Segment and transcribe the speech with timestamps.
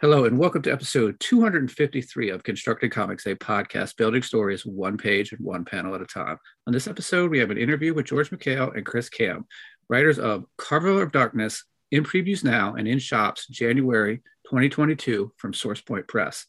[0.00, 5.32] Hello, and welcome to episode 253 of Constructed Comics, a podcast building stories one page
[5.32, 6.38] and one panel at a time.
[6.66, 9.44] On this episode, we have an interview with George McHale and Chris Kam,
[9.90, 16.08] writers of Cover of Darkness, in previews now and in shops January 2022 from SourcePoint
[16.08, 16.46] Press.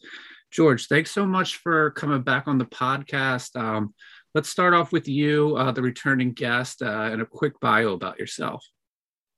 [0.49, 3.59] George, thanks so much for coming back on the podcast.
[3.59, 3.93] Um,
[4.33, 8.17] let's start off with you, uh, the returning guest, uh, and a quick bio about
[8.17, 8.65] yourself.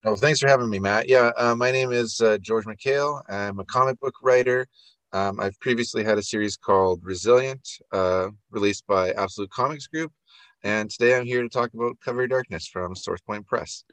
[0.06, 1.08] Oh, thanks for having me, Matt.
[1.08, 3.22] Yeah, uh, my name is uh, George McHale.
[3.30, 4.68] I'm a comic book writer.
[5.14, 10.12] Um, I've previously had a series called Resilient, uh, released by Absolute Comics Group.
[10.62, 13.86] And today I'm here to talk about Cover Darkness from SourcePoint Press.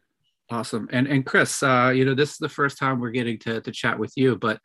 [0.51, 0.89] Awesome.
[0.91, 3.71] And and Chris, uh, you know, this is the first time we're getting to, to
[3.71, 4.59] chat with you, but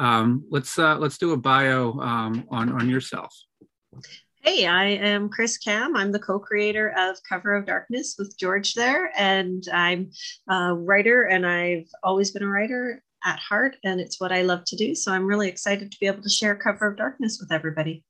[0.00, 3.32] um, let's uh, let's do a bio um, on on yourself.
[4.48, 5.94] Hey, I am Chris Cam.
[5.94, 9.12] I'm the co creator of Cover of Darkness with George there.
[9.14, 10.10] And I'm
[10.48, 14.64] a writer, and I've always been a writer at heart, and it's what I love
[14.68, 14.94] to do.
[14.94, 18.02] So I'm really excited to be able to share Cover of Darkness with everybody.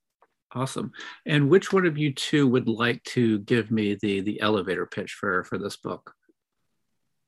[0.53, 0.92] Awesome.
[1.27, 5.14] And which one of you two would like to give me the the elevator pitch
[5.14, 6.14] for for this book?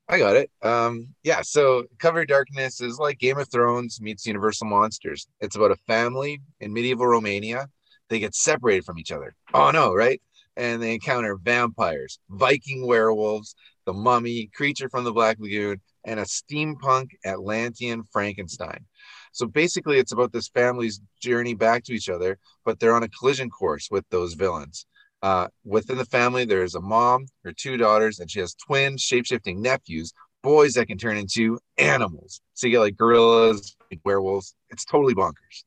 [0.08, 0.52] I got it.
[0.62, 5.26] Um, yeah, so Cover of Darkness is like Game of Thrones meets Universal Monsters.
[5.40, 7.68] It's about a family in medieval Romania
[8.10, 9.34] they get separated from each other.
[9.54, 10.20] Oh no, right?
[10.56, 13.54] And they encounter vampires, Viking werewolves,
[13.86, 18.84] the mummy, creature from the Black Lagoon, and a steampunk Atlantean Frankenstein.
[19.32, 23.08] So basically, it's about this family's journey back to each other, but they're on a
[23.08, 24.86] collision course with those villains.
[25.22, 29.58] Uh, within the family, there's a mom, her two daughters, and she has twin shapeshifting
[29.58, 32.40] nephews, boys that can turn into animals.
[32.54, 34.54] So you get like gorillas, werewolves.
[34.70, 35.64] It's totally bonkers.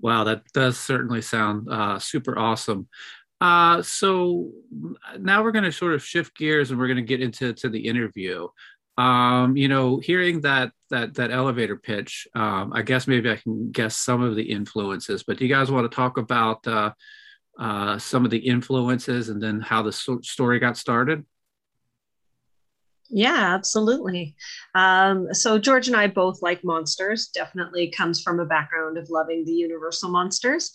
[0.00, 2.88] Wow, that does certainly sound uh, super awesome.
[3.40, 4.50] Uh, so
[5.18, 7.68] now we're going to sort of shift gears and we're going to get into to
[7.68, 8.48] the interview.
[8.98, 13.70] Um, you know, hearing that that that elevator pitch, um, I guess maybe I can
[13.70, 15.22] guess some of the influences.
[15.22, 16.92] But do you guys want to talk about uh,
[17.58, 21.26] uh, some of the influences and then how the so- story got started?
[23.08, 24.34] Yeah, absolutely.
[24.74, 27.28] Um, so George and I both like monsters.
[27.28, 30.72] Definitely comes from a background of loving the Universal monsters.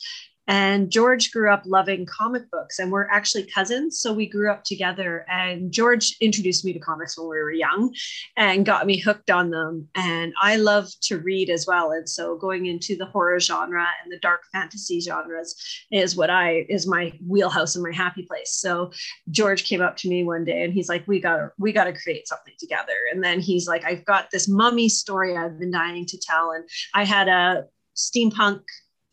[0.52, 4.02] And George grew up loving comic books, and we're actually cousins.
[4.02, 5.26] So we grew up together.
[5.30, 7.96] And George introduced me to comics when we were young
[8.36, 9.88] and got me hooked on them.
[9.96, 11.92] And I love to read as well.
[11.92, 15.56] And so going into the horror genre and the dark fantasy genres
[15.90, 18.52] is what I is my wheelhouse and my happy place.
[18.52, 18.92] So
[19.30, 22.28] George came up to me one day and he's like, We gotta, we gotta create
[22.28, 22.98] something together.
[23.14, 26.52] And then he's like, I've got this mummy story I've been dying to tell.
[26.52, 28.64] And I had a steampunk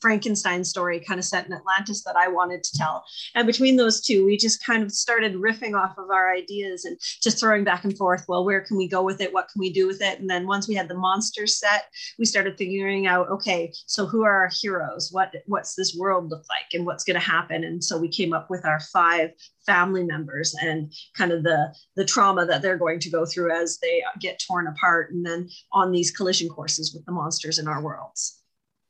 [0.01, 3.05] Frankenstein story kind of set in Atlantis that I wanted to tell.
[3.35, 6.99] And between those two, we just kind of started riffing off of our ideas and
[7.23, 8.25] just throwing back and forth.
[8.29, 9.33] Well, where can we go with it?
[9.33, 10.21] What can we do with it?
[10.21, 11.85] And then once we had the monster set,
[12.19, 15.11] we started figuring out, okay, so who are our heroes?
[15.13, 17.65] What what's this world look like and what's going to happen?
[17.65, 19.31] And so we came up with our five
[19.67, 23.79] family members and kind of the the trauma that they're going to go through as
[23.81, 27.83] they get torn apart and then on these collision courses with the monsters in our
[27.83, 28.38] worlds.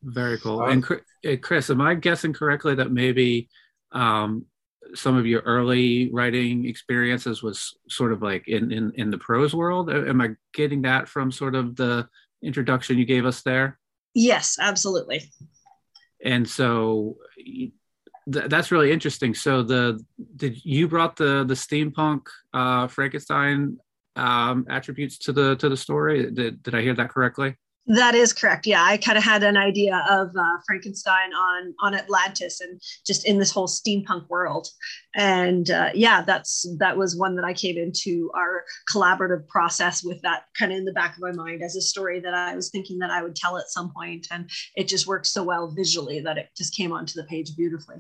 [0.03, 0.60] Very cool.
[0.60, 0.84] Um,
[1.25, 3.48] and Chris, am I guessing correctly that maybe
[3.92, 4.47] um,
[4.94, 9.54] some of your early writing experiences was sort of like in, in in the prose
[9.54, 9.91] world?
[9.91, 12.09] Am I getting that from sort of the
[12.42, 13.78] introduction you gave us there?
[14.14, 15.31] Yes, absolutely.
[16.25, 17.72] And so th-
[18.48, 19.34] that's really interesting.
[19.34, 20.00] So the
[20.36, 22.22] did you brought the the steampunk
[22.53, 23.78] uh, Frankenstein
[24.16, 26.30] um, attributes to the to the story?
[26.30, 27.56] Did did I hear that correctly?
[27.88, 28.66] That is correct.
[28.66, 33.26] Yeah, I kind of had an idea of uh, Frankenstein on on Atlantis and just
[33.26, 34.69] in this whole steampunk world,
[35.15, 40.21] and uh, yeah, that's that was one that I came into our collaborative process with
[40.21, 42.71] that kind of in the back of my mind as a story that I was
[42.71, 46.21] thinking that I would tell at some point, and it just worked so well visually
[46.21, 47.97] that it just came onto the page beautifully.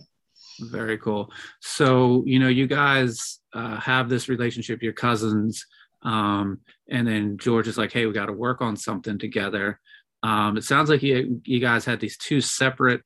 [0.60, 1.32] Very cool.
[1.60, 5.64] So you know, you guys uh, have this relationship, your cousins
[6.02, 9.80] um, and then George is like, "Hey, we got to work on something together."
[10.22, 13.02] Um, it sounds like you you guys had these two separate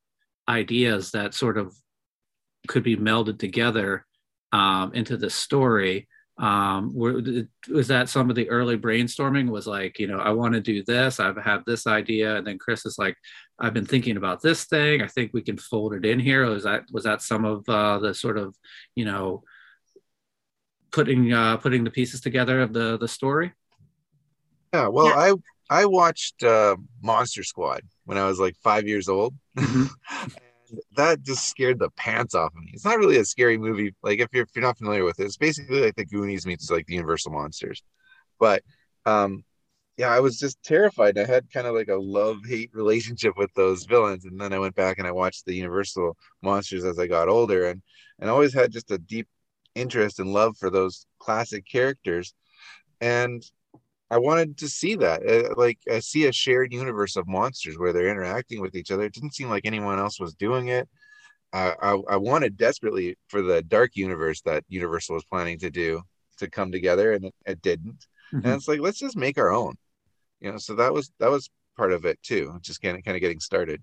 [0.48, 1.74] ideas that sort of
[2.68, 4.06] could be melded together
[4.52, 6.08] um, into the story.
[6.38, 7.22] Um, were,
[7.68, 9.50] was that some of the early brainstorming?
[9.50, 11.20] Was like, you know, I want to do this.
[11.20, 13.16] I have had this idea, and then Chris is like,
[13.58, 15.02] I've been thinking about this thing.
[15.02, 16.46] I think we can fold it in here.
[16.46, 18.56] Was that was that some of uh, the sort of,
[18.96, 19.44] you know,
[20.92, 23.52] putting uh, putting the pieces together of the the story?
[24.72, 25.34] Yeah, well, yeah.
[25.70, 29.34] I I watched uh, Monster Squad when I was like five years old.
[29.56, 29.86] Mm-hmm.
[30.70, 32.70] and that just scared the pants off of me.
[32.72, 33.94] It's not really a scary movie.
[34.02, 36.70] Like if you're if you're not familiar with it, it's basically like the Goonies meets
[36.70, 37.82] like the Universal Monsters.
[38.40, 38.62] But
[39.04, 39.44] um,
[39.98, 41.18] yeah, I was just terrified.
[41.18, 44.58] I had kind of like a love hate relationship with those villains, and then I
[44.58, 47.82] went back and I watched the Universal monsters as I got older, and
[48.18, 49.28] and always had just a deep
[49.74, 52.34] interest and love for those classic characters,
[53.00, 53.42] and
[54.10, 55.26] I wanted to see that.
[55.26, 59.04] Uh, like I see a shared universe of monsters where they're interacting with each other.
[59.04, 60.88] It didn't seem like anyone else was doing it.
[61.52, 66.02] I, I, I wanted desperately for the dark universe that Universal was planning to do
[66.38, 68.06] to come together, and it, it didn't.
[68.32, 68.46] Mm-hmm.
[68.46, 69.76] And it's like let's just make our own
[70.42, 73.16] you know so that was that was part of it too just kind of kind
[73.16, 73.82] of getting started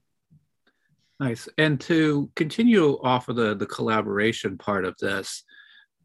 [1.20, 5.44] nice and to continue off of the the collaboration part of this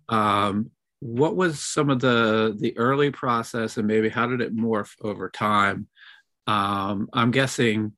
[0.08, 0.70] um
[1.00, 5.28] what was some of the the early process and maybe how did it morph over
[5.30, 5.86] time?
[6.46, 7.92] Um i'm guessing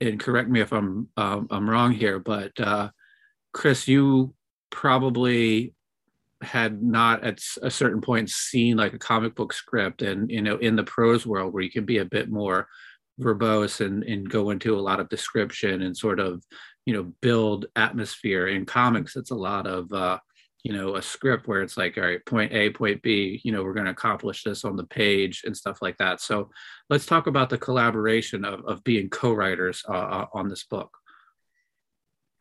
[0.00, 2.90] and correct me if i'm um, i'm wrong here but uh
[3.52, 4.34] chris you
[4.70, 5.74] probably
[6.42, 10.56] had not at a certain point seen like a comic book script and you know
[10.58, 12.68] in the prose world where you can be a bit more
[13.20, 16.42] verbose and, and go into a lot of description and sort of
[16.84, 19.16] you know build atmosphere in comics.
[19.16, 20.18] It's a lot of uh
[20.66, 23.62] you know a script where it's like all right point a point b you know
[23.62, 26.20] we're going to accomplish this on the page and stuff like that.
[26.20, 26.50] So
[26.90, 30.90] let's talk about the collaboration of, of being co-writers uh, uh on this book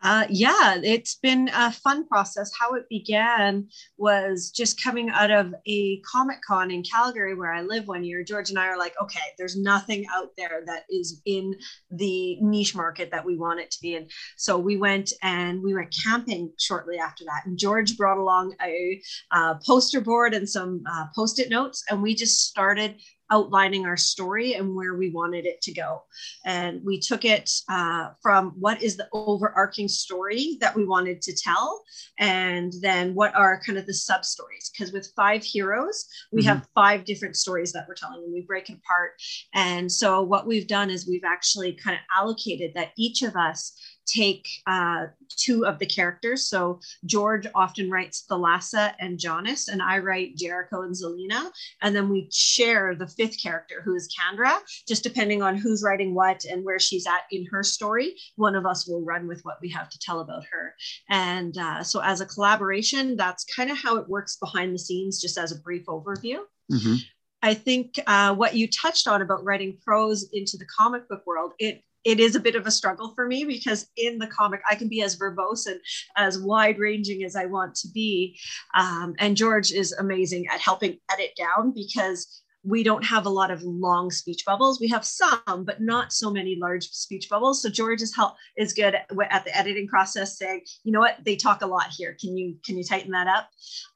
[0.04, 2.52] uh, yeah, it's been a fun process.
[2.60, 7.62] How it began was just coming out of a Comic Con in Calgary, where I
[7.62, 8.24] live one year.
[8.24, 11.56] George and I are like, okay, there's nothing out there that is in
[11.90, 14.08] the niche market that we want it to be in.
[14.38, 17.44] So we went and we went camping shortly after that.
[17.46, 19.02] And George brought along a
[19.32, 23.00] uh, poster board and some uh, post it notes, and we just started
[23.32, 26.04] outlining our story and where we wanted it to go.
[26.46, 31.36] And we took it uh, from what is the overarching story that we wanted to
[31.36, 31.84] tell,
[32.20, 34.72] and then what are kind of the sub stories.
[34.72, 36.50] Because with five heroes, we mm-hmm.
[36.50, 39.12] have five different stories that we're telling, and we break it apart.
[39.54, 43.74] And so, what we've done is we've actually kind of allocated that each of us
[44.06, 46.48] take uh, two of the characters.
[46.48, 51.52] So George often writes Thalassa and Jonas, and I write Jericho and Zelina.
[51.82, 56.14] And then we share the fifth character, who is Kandra, just depending on who's writing
[56.14, 58.16] what and where she's at in her story.
[58.36, 60.76] One of us will run with what we have to tell about her.
[61.10, 65.22] And uh, so, as a collaboration, that's kind of how it works behind the scenes,
[65.22, 66.40] just as a brief overview.
[66.72, 66.96] Mm-hmm.
[67.42, 71.54] I think uh, what you touched on about writing prose into the comic book world,
[71.60, 74.76] it it is a bit of a struggle for me because in the comic I
[74.76, 75.82] can be as verbose and
[76.16, 78.38] as wide ranging as I want to be.
[78.76, 83.52] Um, and George is amazing at helping edit down because we don't have a lot
[83.52, 84.80] of long speech bubbles.
[84.80, 87.62] We have some, but not so many large speech bubbles.
[87.62, 91.62] So George's help is good at the editing process, saying, you know what, they talk
[91.62, 92.18] a lot here.
[92.20, 93.50] Can you can you tighten that up?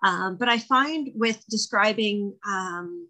[0.03, 3.07] Um, but I find with describing um,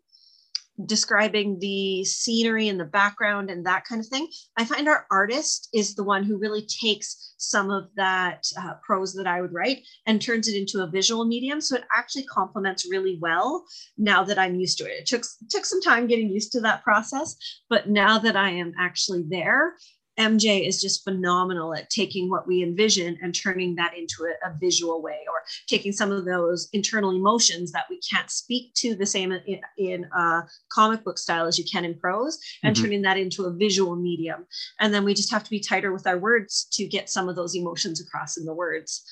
[0.85, 4.27] describing the scenery and the background and that kind of thing.
[4.57, 9.13] I find our artist is the one who really takes some of that uh, prose
[9.13, 11.61] that I would write and turns it into a visual medium.
[11.61, 13.65] So it actually complements really well
[13.97, 15.01] now that I'm used to it.
[15.01, 17.35] It took, took some time getting used to that process,
[17.69, 19.75] but now that I am actually there,
[20.19, 24.53] MJ is just phenomenal at taking what we envision and turning that into a, a,
[24.59, 29.05] visual way, or taking some of those internal emotions that we can't speak to the
[29.05, 32.83] same in, in a comic book style as you can in prose, and mm-hmm.
[32.83, 34.45] turning that into a visual medium.
[34.79, 37.35] And then we just have to be tighter with our words to get some of
[37.35, 39.03] those emotions across in the words.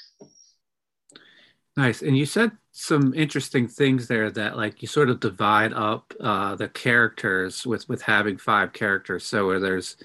[1.78, 2.02] Nice.
[2.02, 6.56] And you said some interesting things there that like you sort of divide up uh,
[6.56, 9.26] the characters with with having five characters.
[9.26, 9.96] So where there's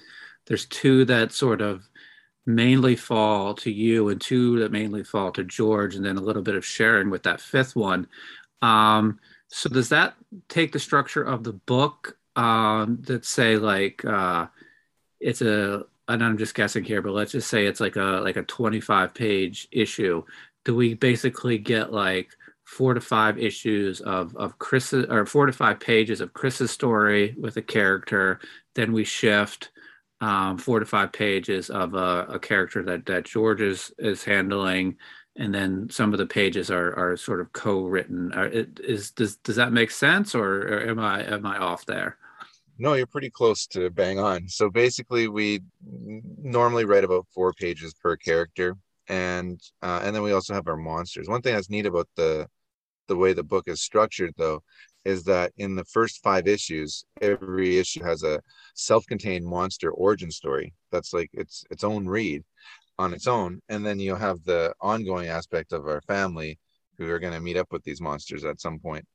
[0.45, 1.87] there's two that sort of
[2.45, 6.41] mainly fall to you and two that mainly fall to George, and then a little
[6.41, 8.07] bit of sharing with that fifth one.
[8.61, 10.15] Um, so does that
[10.49, 14.47] take the structure of the book um, that say like uh,
[15.19, 18.35] it's a and I'm just guessing here, but let's just say it's like a like
[18.35, 20.23] a 25 page issue.
[20.65, 22.29] Do we basically get like
[22.65, 27.35] four to five issues of of Chris or four to five pages of Chris's story
[27.39, 28.39] with a character?
[28.75, 29.69] Then we shift
[30.23, 34.95] um, four to five pages of a, a, character that that George is is handling,
[35.35, 38.31] and then some of the pages are are sort of co-written.
[38.31, 42.17] Are, is does does that make sense, or, or am I am I off there?
[42.79, 44.47] No, you're pretty close to bang on.
[44.47, 45.59] So basically, we
[46.41, 48.77] normally write about four pages per character,
[49.09, 51.27] and uh, and then we also have our monsters.
[51.27, 52.47] One thing that's neat about the
[53.09, 54.63] the way the book is structured, though,
[55.05, 58.41] is that in the first five issues, every issue has a
[58.75, 60.73] self-contained monster origin story.
[60.91, 62.43] That's like its its own read
[62.99, 66.59] on its own, and then you'll have the ongoing aspect of our family
[66.97, 69.05] who are going to meet up with these monsters at some point.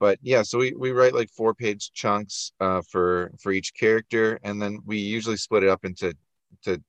[0.00, 4.38] but yeah, so we, we write like four page chunks uh, for for each character,
[4.42, 6.14] and then we usually split it up into
[6.64, 6.82] to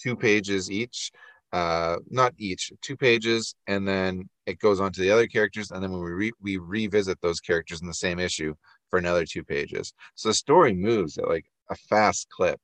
[0.00, 1.10] two pages each,
[1.52, 5.82] uh, not each, two pages, and then it goes on to the other characters, and
[5.82, 8.54] then when we re- we revisit those characters in the same issue
[8.90, 9.92] for another two pages.
[10.14, 12.60] So the story moves at like a fast clip,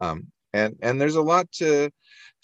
[0.00, 1.90] um, and and there's a lot to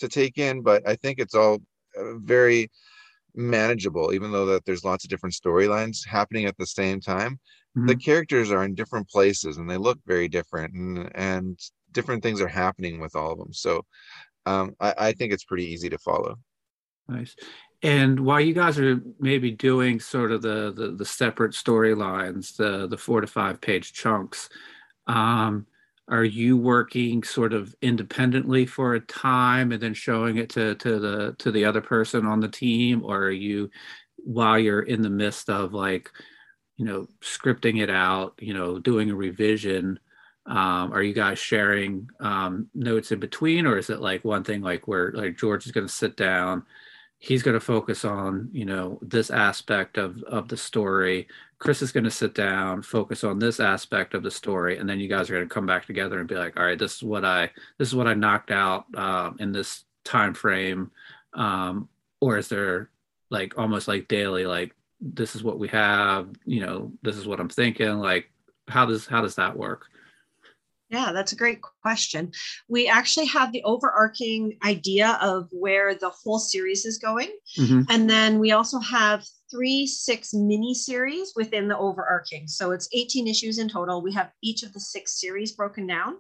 [0.00, 1.58] to take in, but I think it's all
[1.98, 2.70] uh, very
[3.38, 7.38] manageable even though that there's lots of different storylines happening at the same time.
[7.76, 7.88] Mm-hmm.
[7.88, 11.58] the characters are in different places and they look very different and and
[11.92, 13.52] different things are happening with all of them.
[13.52, 13.84] So
[14.46, 16.36] um, I, I think it's pretty easy to follow.
[17.08, 17.36] Nice
[17.82, 22.86] and while you guys are maybe doing sort of the the, the separate storylines the
[22.86, 24.48] the four to five page chunks
[25.06, 25.66] um,
[26.08, 30.98] are you working sort of independently for a time and then showing it to to
[31.00, 33.02] the to the other person on the team?
[33.04, 33.70] Or are you
[34.18, 36.10] while you're in the midst of like
[36.76, 39.98] you know scripting it out you know doing a revision
[40.46, 43.66] um, are you guys sharing um, notes in between?
[43.66, 46.64] Or is it like one thing like where like george is going to sit down
[47.18, 51.26] he's going to focus on you know this aspect of of the story.
[51.58, 55.00] Chris is going to sit down focus on this aspect of the story and then
[55.00, 57.02] you guys are going to come back together and be like all right this is
[57.02, 60.90] what i this is what i knocked out uh, in this time frame
[61.32, 61.88] um,
[62.20, 62.90] or is there
[63.30, 67.40] like almost like daily like this is what we have you know this is what
[67.40, 68.30] i'm thinking like
[68.68, 69.86] how does how does that work
[70.88, 72.30] yeah, that's a great question.
[72.68, 77.30] We actually have the overarching idea of where the whole series is going.
[77.58, 77.82] Mm-hmm.
[77.88, 82.46] And then we also have three, six mini series within the overarching.
[82.46, 84.00] So it's 18 issues in total.
[84.00, 86.16] We have each of the six series broken down.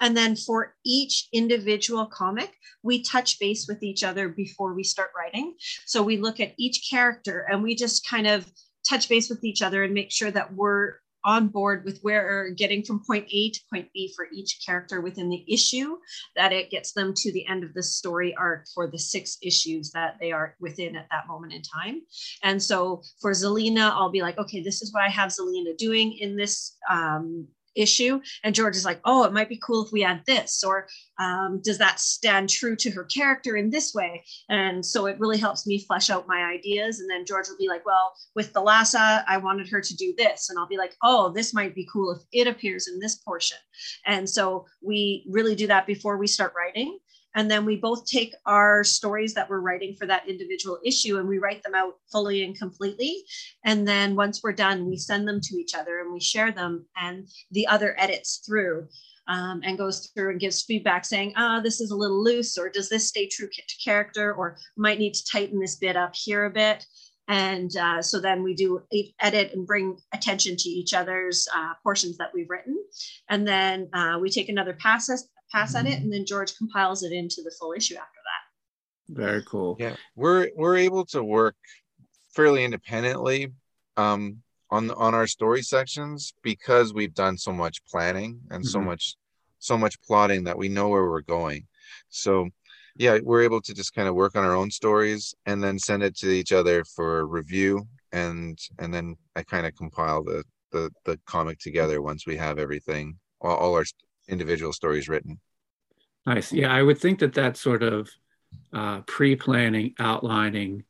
[0.00, 5.10] And then for each individual comic, we touch base with each other before we start
[5.16, 5.54] writing.
[5.86, 8.50] So we look at each character and we just kind of
[8.88, 10.94] touch base with each other and make sure that we're
[11.24, 15.28] on board with where getting from point A to point B for each character within
[15.28, 15.96] the issue,
[16.36, 19.90] that it gets them to the end of the story arc for the six issues
[19.90, 22.02] that they are within at that moment in time.
[22.42, 26.12] And so for Zelena, I'll be like, okay, this is what I have Zelena doing
[26.18, 27.46] in this um,
[27.76, 28.20] issue.
[28.44, 30.86] And george is like oh it might be cool if we add this or
[31.20, 34.24] um, does that stand true to her character in this way?
[34.48, 37.00] And so it really helps me flesh out my ideas.
[37.00, 40.48] And then george will be like well with Thalassa i wanted her to do this.
[40.48, 43.58] And i'll be like oh this might be cool if it appears in this portion.
[44.06, 46.98] And so we really do that before we start writing
[47.38, 51.28] and then we both take our stories that we're writing for that individual issue and
[51.28, 53.22] we write them out fully and completely.
[53.64, 56.86] And then once we're done, we send them to each other and we share them,
[57.00, 58.88] and the other edits through.
[59.28, 62.70] Um, and goes through and gives feedback saying, ah, this is a little loose, or
[62.70, 66.46] does this stay true to character, or might need to tighten this bit up here
[66.46, 66.86] a bit.
[67.28, 68.80] And uh, so then we do
[69.20, 72.82] edit and bring attention to each other's uh, portions that we've written.
[73.28, 75.10] And then uh, we take another pass,
[75.50, 79.14] pass at it, and then George compiles it into the full issue after that.
[79.14, 79.76] Very cool.
[79.78, 81.56] Yeah, we're we're able to work
[82.34, 83.52] fairly independently
[83.96, 88.70] um, on on our story sections because we've done so much planning and mm-hmm.
[88.70, 89.16] so much
[89.58, 91.66] so much plotting that we know where we're going.
[92.10, 92.48] So
[92.96, 96.02] yeah, we're able to just kind of work on our own stories and then send
[96.02, 100.90] it to each other for review and and then I kind of compile the the
[101.04, 103.84] the comic together once we have everything all, all our
[104.28, 105.40] individual stories written.
[106.26, 106.52] Nice.
[106.52, 108.10] Yeah, I would think that that sort of
[108.72, 110.84] uh, pre-planning, outlining,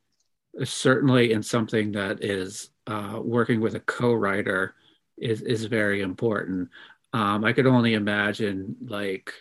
[0.63, 4.75] certainly in something that is uh, working with a co-writer
[5.17, 6.69] is is very important.
[7.13, 9.33] Um, I could only imagine like,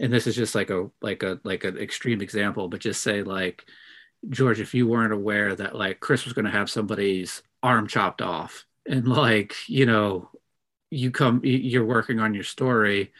[0.00, 3.22] and this is just like a like a like an extreme example, but just say
[3.22, 3.64] like,
[4.30, 8.22] George, if you weren't aware that like Chris was going to have somebody's arm chopped
[8.22, 10.30] off, and like you know,
[10.90, 13.12] you come you're working on your story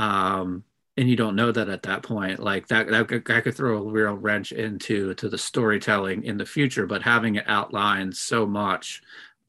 [0.00, 0.64] um,
[0.96, 3.76] and you don't know that at that point like that, that could, that could throw
[3.78, 8.46] a real wrench into to the storytelling in the future but having it outlined so
[8.46, 9.02] much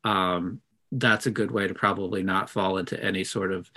[0.03, 0.60] um,
[0.91, 3.72] that's a good way to probably not fall into any sort of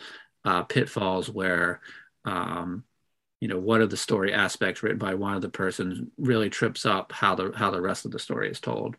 [0.45, 1.81] uh, pitfalls where
[2.25, 2.83] um,
[3.40, 6.85] you know one of the story aspects written by one of the persons really trips
[6.85, 8.97] up how the how the rest of the story is told.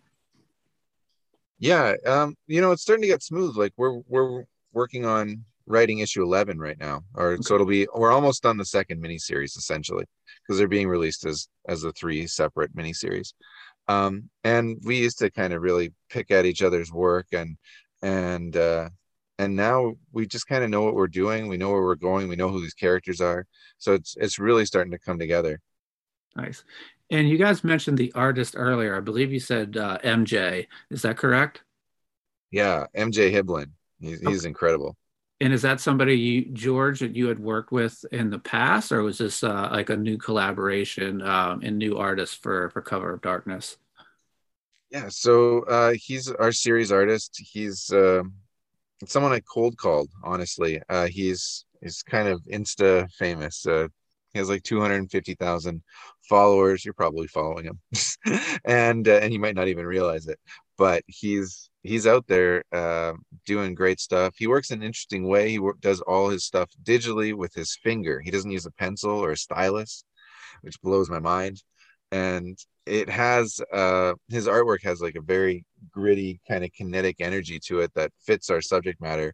[1.59, 5.99] Yeah um you know it's starting to get smooth like we're we're working on writing
[5.99, 7.41] issue 11 right now or okay.
[7.41, 10.05] so it'll be we're almost done the second miniseries essentially
[10.43, 13.33] because they're being released as as the three separate miniseries.
[13.87, 17.57] Um and we used to kind of really pick at each other's work and
[18.01, 18.89] and uh
[19.37, 22.27] and now we just kind of know what we're doing we know where we're going
[22.27, 23.45] we know who these characters are.
[23.77, 25.59] So it's it's really starting to come together.
[26.35, 26.63] Nice.
[27.11, 28.95] And you guys mentioned the artist earlier.
[28.95, 31.63] I believe you said uh, mj is that correct?
[32.51, 33.71] Yeah, MJ Hiblin.
[33.99, 34.95] He's, he's incredible.
[35.41, 39.03] And is that somebody you, George, that you had worked with in the past, or
[39.03, 43.21] was this uh, like a new collaboration um, and new artist for for Cover of
[43.21, 43.77] Darkness?
[44.91, 47.37] Yeah, so uh, he's our series artist.
[47.37, 48.23] He's uh,
[49.05, 50.09] someone I cold called.
[50.23, 53.65] Honestly, uh, he's he's kind of insta famous.
[54.35, 55.81] He has like two hundred and fifty thousand
[56.27, 56.83] followers.
[56.83, 57.79] You're probably following him,
[58.65, 60.37] and uh, and you might not even realize it.
[60.77, 63.13] But he's he's out there uh,
[63.45, 64.33] doing great stuff.
[64.37, 65.51] He works in an interesting way.
[65.51, 68.19] He work, does all his stuff digitally with his finger.
[68.19, 70.03] He doesn't use a pencil or a stylus,
[70.63, 71.63] which blows my mind.
[72.11, 75.63] And it has uh, his artwork has like a very
[75.93, 79.33] gritty kind of kinetic energy to it that fits our subject matter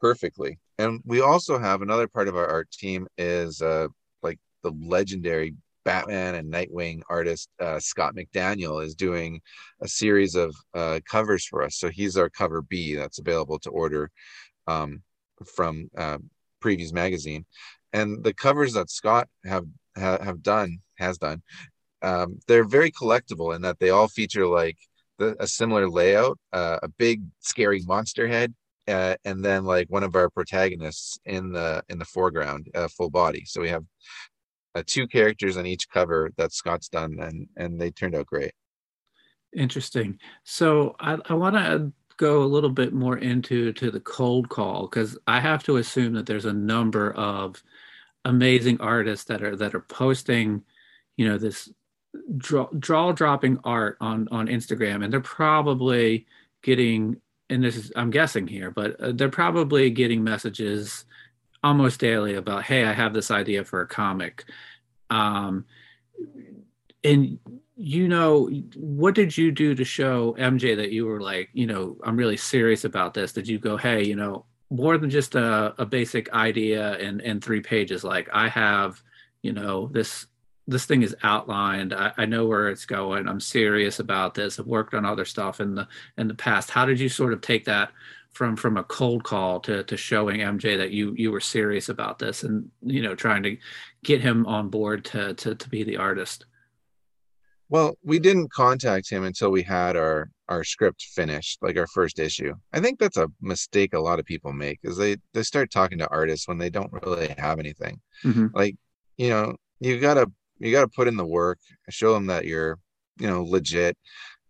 [0.00, 0.60] perfectly.
[0.78, 3.88] And we also have another part of our art team is uh,
[4.22, 5.54] like the legendary
[5.84, 9.40] Batman and Nightwing artist uh, Scott McDaniel is doing
[9.80, 11.76] a series of uh, covers for us.
[11.76, 14.10] So he's our cover B that's available to order
[14.66, 15.02] um,
[15.46, 16.18] from uh,
[16.62, 17.46] Previews Magazine,
[17.92, 19.64] and the covers that Scott have
[19.96, 21.42] ha- have done has done.
[22.02, 24.76] Um, they're very collectible in that they all feature like
[25.18, 28.54] the, a similar layout, uh, a big scary monster head,
[28.88, 33.10] uh, and then like one of our protagonists in the in the foreground, uh, full
[33.10, 33.44] body.
[33.44, 33.84] So we have
[34.74, 38.52] uh, two characters on each cover that Scott's done, and and they turned out great.
[39.56, 40.18] Interesting.
[40.44, 44.82] So I, I want to go a little bit more into to the cold call
[44.82, 47.62] because I have to assume that there's a number of
[48.24, 50.62] amazing artists that are that are posting,
[51.16, 51.70] you know, this
[52.36, 56.26] draw, draw dropping art on on Instagram, and they're probably
[56.62, 57.20] getting.
[57.50, 61.04] And this is I'm guessing here, but uh, they're probably getting messages
[61.62, 64.44] almost daily about, hey, I have this idea for a comic.
[65.10, 65.64] Um,
[67.04, 67.38] and
[67.80, 71.96] you know, what did you do to show MJ that you were like, you know,
[72.02, 73.32] I'm really serious about this?
[73.32, 77.40] Did you go, hey, you know, more than just a, a basic idea and in
[77.40, 79.00] three pages, like I have,
[79.42, 80.26] you know, this
[80.68, 81.94] this thing is outlined.
[81.94, 83.26] I, I, know where it's going.
[83.26, 84.60] I'm serious about this.
[84.60, 85.88] I've worked on other stuff in the
[86.18, 86.70] in the past.
[86.70, 87.90] How did you sort of take that
[88.32, 92.18] from from a cold call to to showing MJ that you you were serious about
[92.18, 93.56] this and you know trying to
[94.04, 96.44] get him on board to to to be the artist?
[97.70, 102.18] Well, we didn't contact him until we had our our script finished, like our first
[102.18, 102.52] issue.
[102.74, 105.98] I think that's a mistake a lot of people make is they they start talking
[105.98, 108.00] to artists when they don't really have anything.
[108.22, 108.48] Mm-hmm.
[108.52, 108.76] Like,
[109.16, 111.58] you know, you've gotta you gotta put in the work,
[111.90, 112.78] show them that you're,
[113.18, 113.96] you know, legit.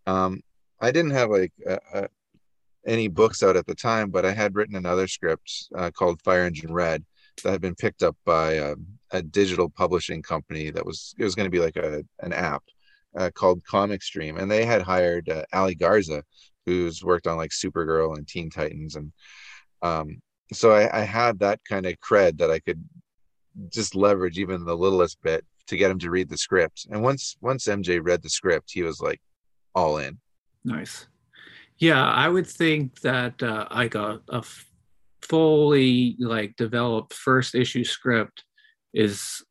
[0.07, 0.41] Um,
[0.81, 2.09] I didn't have like a, a,
[2.87, 6.45] any books out at the time, but I had written another script uh, called Fire
[6.45, 7.05] Engine Red
[7.43, 8.75] that had been picked up by a,
[9.11, 12.63] a digital publishing company that was it was going to be like a an app
[13.17, 16.23] uh, called Comic Stream, and they had hired uh, Ale Garza,
[16.67, 19.13] who's worked on like Supergirl and Teen Titans, and
[19.83, 20.21] um,
[20.53, 22.83] so I, I had that kind of cred that I could
[23.73, 26.87] just leverage even the littlest bit to get him to read the script.
[26.91, 29.21] And once once MJ read the script, he was like
[29.75, 30.19] all in.
[30.65, 31.07] Nice.
[31.79, 34.43] Yeah, I would think that uh, like a, a
[35.23, 38.45] fully like developed first issue script
[38.93, 39.45] is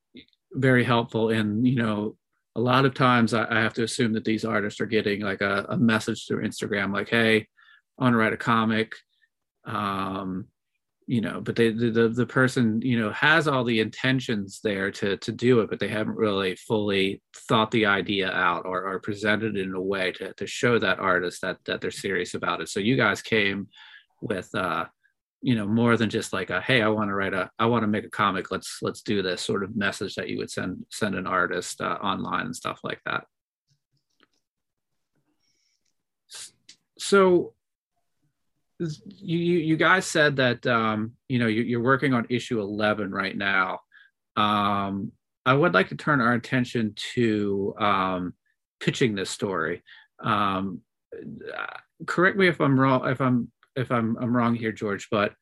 [0.53, 1.29] very helpful.
[1.29, 2.17] And you know,
[2.55, 5.41] a lot of times I, I have to assume that these artists are getting like
[5.41, 7.47] a, a message through Instagram, like, "Hey,
[7.97, 8.93] I want to write a comic."
[9.65, 10.47] Um,
[11.07, 15.15] you know but they the, the person you know has all the intentions there to
[15.17, 19.55] to do it but they haven't really fully thought the idea out or, or presented
[19.55, 22.67] it in a way to, to show that artist that that they're serious about it.
[22.67, 23.69] So you guys came
[24.21, 24.85] with uh
[25.41, 27.83] you know more than just like a hey i want to write a i want
[27.83, 30.83] to make a comic let's let's do this sort of message that you would send
[30.89, 33.25] send an artist uh, online and stuff like that.
[36.97, 37.53] So
[38.79, 43.35] you you guys said that um, you know you, are working on issue 11 right
[43.35, 43.79] now.
[44.35, 45.11] Um,
[45.45, 48.33] i would like to turn our attention to um,
[48.79, 49.83] pitching this story.
[50.19, 50.81] Um,
[52.05, 55.33] correct me if i'm wrong if i'm if i'm, I'm wrong here george but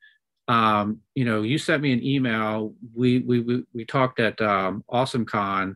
[0.47, 2.75] um, you know you sent me an email.
[2.93, 5.75] We we we, we talked at um, awesome con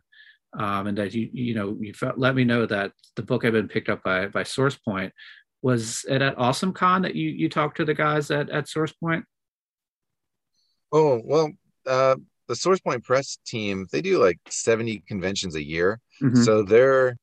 [0.52, 3.88] and that you you know you let me know that the book had been picked
[3.88, 5.12] up by by source point
[5.62, 8.92] was it at Awesome Con that you you talked to the guys at at Source
[8.92, 9.24] Point?
[10.92, 11.50] Oh well,
[11.86, 12.16] uh,
[12.48, 16.42] the Source Point press team they do like seventy conventions a year, mm-hmm.
[16.42, 17.16] so they're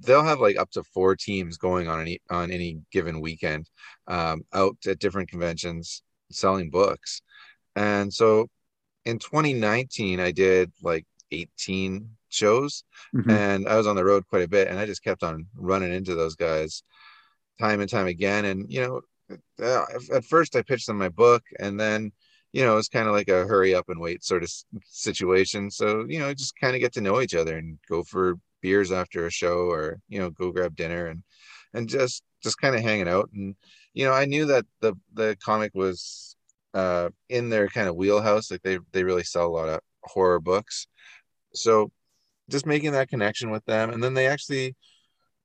[0.00, 3.68] they'll have like up to four teams going on any on any given weekend,
[4.08, 7.22] um, out at different conventions selling books,
[7.76, 8.48] and so
[9.04, 12.82] in 2019 I did like 18 shows,
[13.14, 13.30] mm-hmm.
[13.30, 15.92] and I was on the road quite a bit, and I just kept on running
[15.92, 16.82] into those guys
[17.58, 18.44] time and time again.
[18.44, 22.12] And you know, uh, at first I pitched them my book, and then
[22.52, 24.52] you know it's kind of like a hurry up and wait sort of
[24.86, 25.70] situation.
[25.70, 28.92] So you know, just kind of get to know each other and go for beers
[28.92, 31.22] after a show, or you know, go grab dinner and
[31.74, 33.30] and just just kind of hanging out.
[33.34, 33.54] And
[33.94, 36.36] you know, I knew that the the comic was
[36.74, 38.50] uh, in their kind of wheelhouse.
[38.50, 40.86] Like they they really sell a lot of horror books,
[41.54, 41.90] so
[42.48, 44.76] just making that connection with them, and then they actually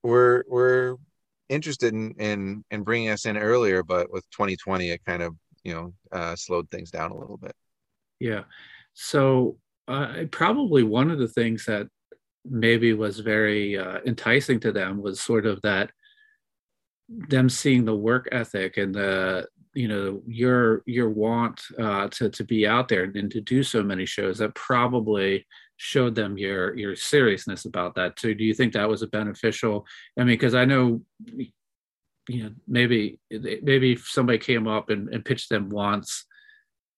[0.04, 0.98] were were
[1.52, 5.74] interested in in in bringing us in earlier, but with 2020, it kind of you
[5.74, 7.54] know uh, slowed things down a little bit.
[8.20, 8.44] Yeah,
[8.94, 11.88] so uh, probably one of the things that
[12.46, 15.92] maybe was very uh, enticing to them was sort of that
[17.08, 22.44] them seeing the work ethic and the you know your your want uh, to to
[22.44, 25.46] be out there and to do so many shows that probably
[25.82, 28.36] showed them your your seriousness about that too.
[28.36, 29.86] Do you think that was a beneficial?
[30.18, 35.50] I mean, because I know you know maybe maybe somebody came up and, and pitched
[35.50, 36.26] them once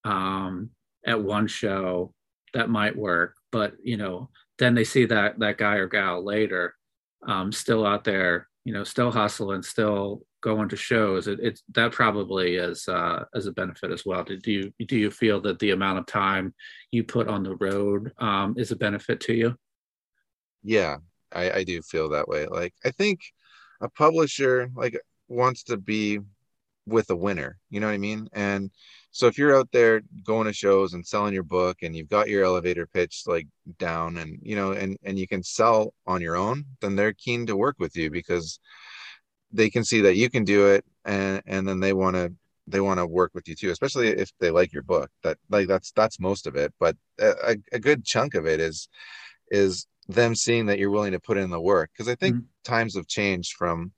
[0.04, 0.72] um,
[1.06, 2.14] at one show
[2.54, 6.76] that might work, but you know then they see that that guy or gal later
[7.26, 11.94] um, still out there you know still hustling still going to shows it, it's that
[11.94, 14.24] probably is uh as a benefit as well.
[14.24, 16.54] Do you do you feel that the amount of time
[16.92, 19.56] you put on the road um is a benefit to you?
[20.62, 20.98] Yeah
[21.32, 22.46] i i do feel that way.
[22.46, 23.22] Like i think
[23.82, 26.20] a publisher like wants to be
[26.86, 28.28] with a winner you know what i mean?
[28.34, 28.70] And
[29.12, 32.28] so if you're out there going to shows and selling your book and you've got
[32.28, 36.36] your elevator pitch like down and you know and and you can sell on your
[36.36, 38.60] own then they're keen to work with you because
[39.54, 42.34] they can see that you can do it and and then they want to
[42.68, 45.10] they want to work with you too especially if they like your book.
[45.24, 48.90] That like that's that's most of it but a, a good chunk of it is
[49.52, 52.46] is them seeing that you're willing to put in the work because i think mm-hmm.
[52.66, 53.94] times have changed from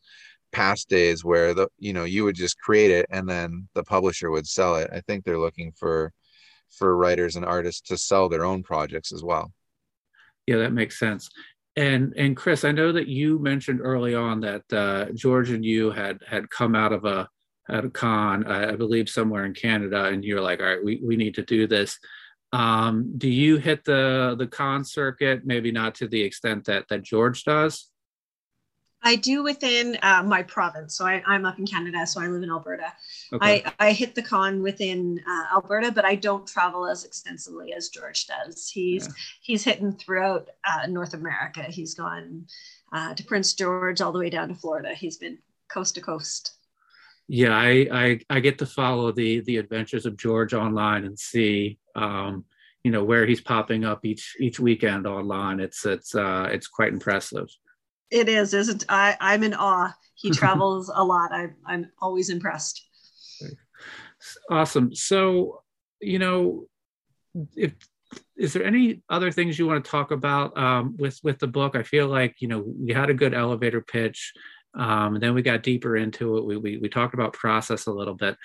[0.56, 4.32] past days where the you know you would just create it and then the publisher
[4.32, 4.90] would sell it.
[4.94, 6.14] I think they're looking for
[6.70, 9.52] for writers and artists to sell their own projects as well.
[10.48, 11.30] Yeah that makes sense
[11.76, 15.92] and and chris i know that you mentioned early on that uh, george and you
[15.92, 17.28] had had come out of a
[17.70, 21.16] at a con i believe somewhere in canada and you're like all right we, we
[21.16, 21.98] need to do this.
[22.54, 25.42] Um, do you hit the the con circuit?
[25.46, 27.90] Maybe not to the extent that that george does
[29.06, 30.98] I do within uh, my province.
[30.98, 32.92] So I, am up in Canada, so I live in Alberta.
[33.32, 33.64] Okay.
[33.64, 37.90] I, I hit the con within uh, Alberta, but I don't travel as extensively as
[37.90, 38.68] George does.
[38.68, 39.14] He's yeah.
[39.42, 41.62] he's hitting throughout uh, North America.
[41.62, 42.48] He's gone
[42.92, 44.96] uh, to Prince George all the way down to Florida.
[44.96, 45.38] He's been
[45.68, 46.56] coast to coast.
[47.28, 51.78] Yeah, I, I, I get to follow the the adventures of George online and see
[51.96, 52.44] um,
[52.84, 55.60] you know where he's popping up each each weekend online.
[55.60, 57.50] It's it's uh, it's quite impressive.
[58.12, 59.18] It is, isn't I?
[59.20, 59.94] I'm in awe.
[60.16, 61.32] He travels a lot.
[61.32, 62.82] I, I'm always impressed.
[64.50, 64.94] Awesome.
[64.96, 65.64] So,
[66.00, 66.66] you know,
[67.56, 67.74] if
[68.38, 71.76] is there any other things you want to talk about um, with with the book?
[71.76, 74.34] I feel like you know we had a good elevator pitch,
[74.74, 76.46] um, and then we got deeper into it.
[76.46, 78.38] We we, we talked about process a little bit.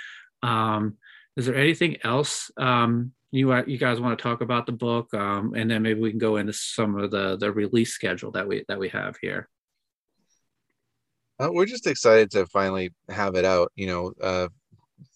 [0.42, 0.96] Um,
[1.36, 5.54] is there anything else um, you you guys want to talk about the book, um,
[5.54, 8.64] and then maybe we can go into some of the the release schedule that we
[8.68, 9.48] that we have here.
[11.38, 13.70] Uh, we're just excited to finally have it out.
[13.76, 14.48] You know, uh,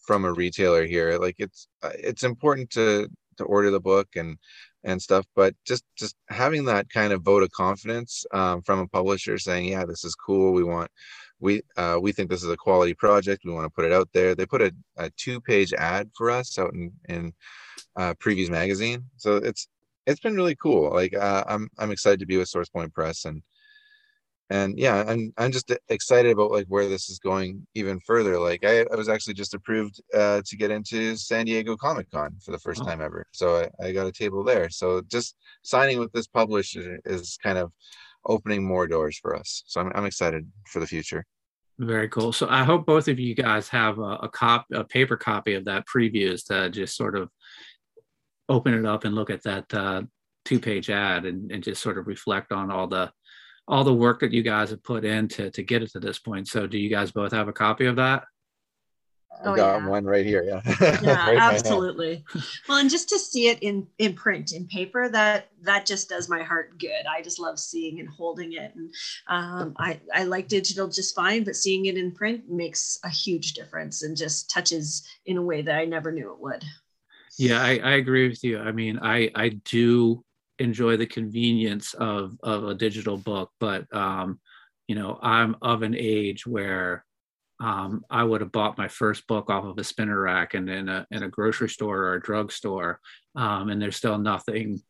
[0.05, 1.19] from a retailer here.
[1.19, 4.39] Like it's uh, it's important to to order the book and
[4.85, 8.89] and stuff, but just just having that kind of vote of confidence um, from a
[8.89, 10.53] publisher saying, yeah, this is cool.
[10.53, 10.91] We want
[11.45, 13.43] we uh, we think this is a quality project.
[13.45, 14.35] We want to put it out there.
[14.35, 17.33] They put a, a two page ad for us out in in
[17.97, 19.05] uh, Previews Magazine.
[19.17, 19.69] So it's
[20.07, 20.91] it's been really cool.
[20.91, 23.43] Like uh, I'm I'm excited to be with Source Point Press and
[24.51, 28.39] and yeah, I'm I'm just excited about like where this is going even further.
[28.39, 32.37] Like I, I was actually just approved uh, to get into San Diego Comic Con
[32.45, 32.87] for the first oh.
[32.87, 33.27] time ever.
[33.33, 33.47] So
[33.81, 34.69] I, I got a table there.
[34.71, 37.73] So just signing with this publisher is kind of
[38.27, 39.63] opening more doors for us.
[39.67, 41.25] So I'm I'm excited for the future.
[41.79, 42.33] Very cool.
[42.33, 45.65] So I hope both of you guys have a, a cop a paper copy of
[45.65, 47.29] that previews to just sort of
[48.49, 50.03] open it up and look at that uh,
[50.45, 53.11] two page ad and, and just sort of reflect on all the
[53.67, 56.19] all the work that you guys have put in to, to get it to this
[56.19, 56.47] point.
[56.47, 58.25] So do you guys both have a copy of that?
[59.43, 59.89] I oh, got yeah.
[59.89, 60.45] one right here.
[60.45, 60.63] Yeah.
[61.03, 62.25] Yeah, right absolutely.
[62.69, 66.29] well, and just to see it in in print, in paper, that that just does
[66.29, 67.07] my heart good.
[67.09, 68.93] I just love seeing and holding it, and
[69.29, 73.55] um, I I like digital just fine, but seeing it in print makes a huge
[73.55, 76.65] difference and just touches in a way that I never knew it would.
[77.39, 78.59] Yeah, I, I agree with you.
[78.61, 80.25] I mean, I I do
[80.59, 84.41] enjoy the convenience of of a digital book, but um,
[84.87, 87.05] you know, I'm of an age where
[87.61, 90.89] um, I would have bought my first book off of a spinner rack and in
[90.89, 93.01] a in a grocery store or a drugstore,
[93.37, 94.81] um, and there's still nothing,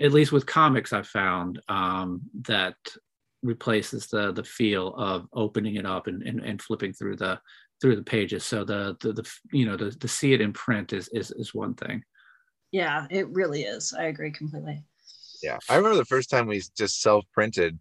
[0.00, 2.76] at least with comics, I found um, that
[3.42, 7.40] replaces the the feel of opening it up and, and, and flipping through the
[7.80, 8.44] through the pages.
[8.44, 11.54] So the the, the you know the, to see it in print is is is
[11.54, 12.02] one thing.
[12.72, 13.94] Yeah, it really is.
[13.94, 14.82] I agree completely.
[15.42, 17.78] Yeah, I remember the first time we just self printed.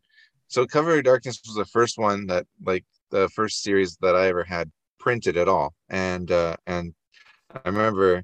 [0.50, 4.28] So Cover of Darkness was the first one that like the first series that I
[4.28, 5.74] ever had printed at all.
[5.88, 6.94] And uh, and
[7.54, 8.24] I remember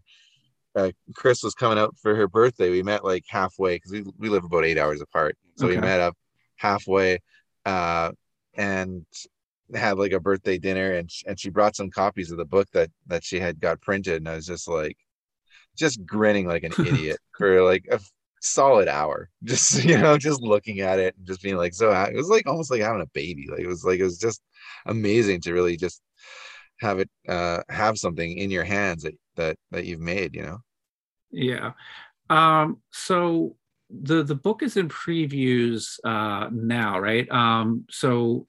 [0.75, 2.71] uh, Chris was coming out for her birthday.
[2.71, 5.37] We met like halfway because we, we live about eight hours apart.
[5.57, 5.75] So okay.
[5.75, 6.17] we met up
[6.55, 7.19] halfway
[7.65, 8.11] uh,
[8.55, 9.05] and
[9.75, 12.89] had like a birthday dinner and, and she brought some copies of the book that
[13.05, 14.97] that she had got printed and I was just like
[15.77, 17.99] just grinning like an idiot for like a
[18.41, 22.15] solid hour just you know just looking at it and just being like so it
[22.15, 24.41] was like almost like having a baby like it was like it was just
[24.85, 26.01] amazing to really just
[26.79, 30.57] have it uh have something in your hands that that that you've made you know?
[31.31, 31.71] Yeah.
[32.29, 33.55] Um so
[33.89, 37.29] the the book is in previews uh now right?
[37.31, 38.47] Um so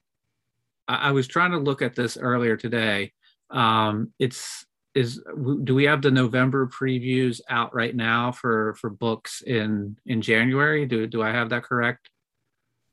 [0.87, 3.13] I, I was trying to look at this earlier today.
[3.49, 5.21] Um it's is
[5.63, 10.85] do we have the November previews out right now for for books in in January?
[10.85, 12.09] Do do I have that correct?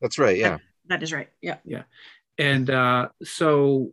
[0.00, 0.36] That's right.
[0.36, 1.28] Yeah, that is right.
[1.40, 1.82] Yeah, yeah,
[2.38, 3.92] and uh, so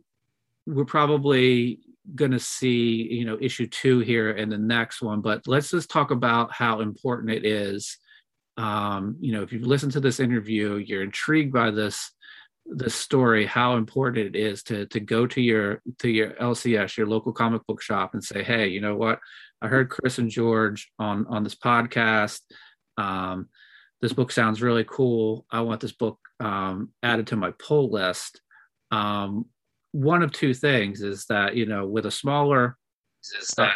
[0.66, 1.80] we're probably
[2.14, 5.90] going to see you know issue two here and the next one, but let's just
[5.90, 7.98] talk about how important it is.
[8.56, 12.12] Um, you know, if you've listened to this interview, you're intrigued by this
[12.68, 17.06] the story how important it is to to go to your to your LCS your
[17.06, 19.20] local comic book shop and say hey you know what?
[19.62, 22.40] I heard Chris and George on on this podcast.
[22.98, 23.48] Um,
[24.00, 25.46] this book sounds really cool.
[25.50, 28.40] I want this book um, added to my pull list.
[28.90, 29.46] Um,
[29.92, 32.76] one of two things is that you know with a smaller
[33.58, 33.72] uh,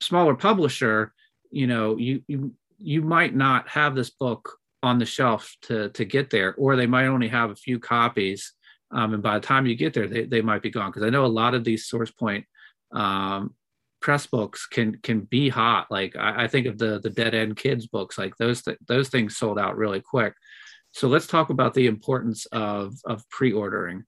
[0.00, 1.12] smaller publisher
[1.50, 6.04] you know you you you might not have this book on the shelf to to
[6.04, 8.52] get there, or they might only have a few copies.
[8.92, 10.90] Um, and by the time you get there, they, they might be gone.
[10.90, 12.44] Because I know a lot of these source point
[12.92, 13.54] um,
[14.00, 15.86] press books can can be hot.
[15.90, 19.08] Like I, I, think of the the Dead End Kids books, like those th- those
[19.08, 20.34] things sold out really quick.
[20.92, 24.04] So let's talk about the importance of of pre-ordering.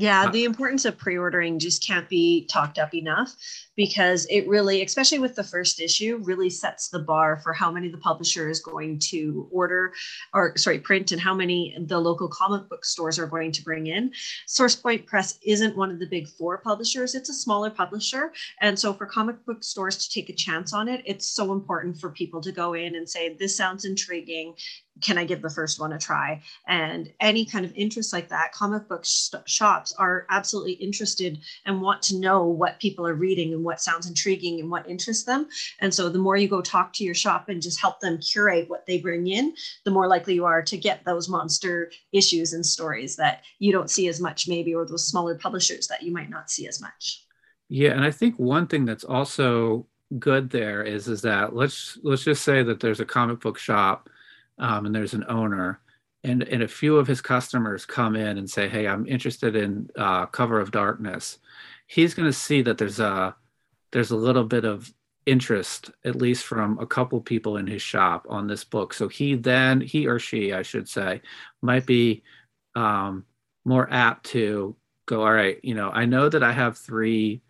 [0.00, 3.34] Yeah, uh, the importance of pre ordering just can't be talked up enough
[3.74, 7.88] because it really, especially with the first issue, really sets the bar for how many
[7.88, 9.92] the publisher is going to order
[10.32, 13.88] or, sorry, print and how many the local comic book stores are going to bring
[13.88, 14.12] in.
[14.46, 18.32] SourcePoint Press isn't one of the big four publishers, it's a smaller publisher.
[18.60, 21.98] And so for comic book stores to take a chance on it, it's so important
[21.98, 24.54] for people to go in and say, This sounds intriguing
[25.00, 26.42] can I give the first one a try?
[26.66, 31.80] And any kind of interest like that, comic book sh- shops are absolutely interested and
[31.80, 35.48] want to know what people are reading and what sounds intriguing and what interests them.
[35.80, 38.68] And so the more you go talk to your shop and just help them curate
[38.68, 42.64] what they bring in, the more likely you are to get those monster issues and
[42.64, 46.30] stories that you don't see as much, maybe, or those smaller publishers that you might
[46.30, 47.24] not see as much.
[47.68, 49.86] Yeah, and I think one thing that's also
[50.18, 54.08] good there is is that let's let's just say that there's a comic book shop
[54.58, 55.80] um, and there's an owner
[56.24, 59.88] and, and a few of his customers come in and say, Hey, I'm interested in
[59.96, 61.38] uh, cover of darkness.
[61.86, 63.34] He's going to see that there's a,
[63.92, 64.92] there's a little bit of
[65.26, 68.92] interest, at least from a couple people in his shop on this book.
[68.94, 71.22] So he then, he or she, I should say,
[71.62, 72.22] might be
[72.74, 73.24] um,
[73.64, 77.42] more apt to go, all right, you know, I know that I have three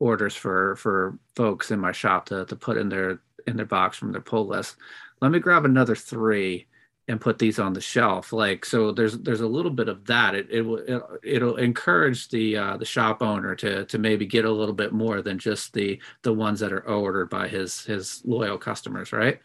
[0.00, 3.96] orders for for folks in my shop to, to put in their in their box
[3.96, 4.76] from their pull list
[5.20, 6.66] let me grab another three
[7.08, 8.32] and put these on the shelf.
[8.32, 10.34] Like so there's there's a little bit of that.
[10.34, 14.44] It, it will it, will encourage the uh, the shop owner to to maybe get
[14.44, 18.22] a little bit more than just the the ones that are ordered by his his
[18.24, 19.40] loyal customers right?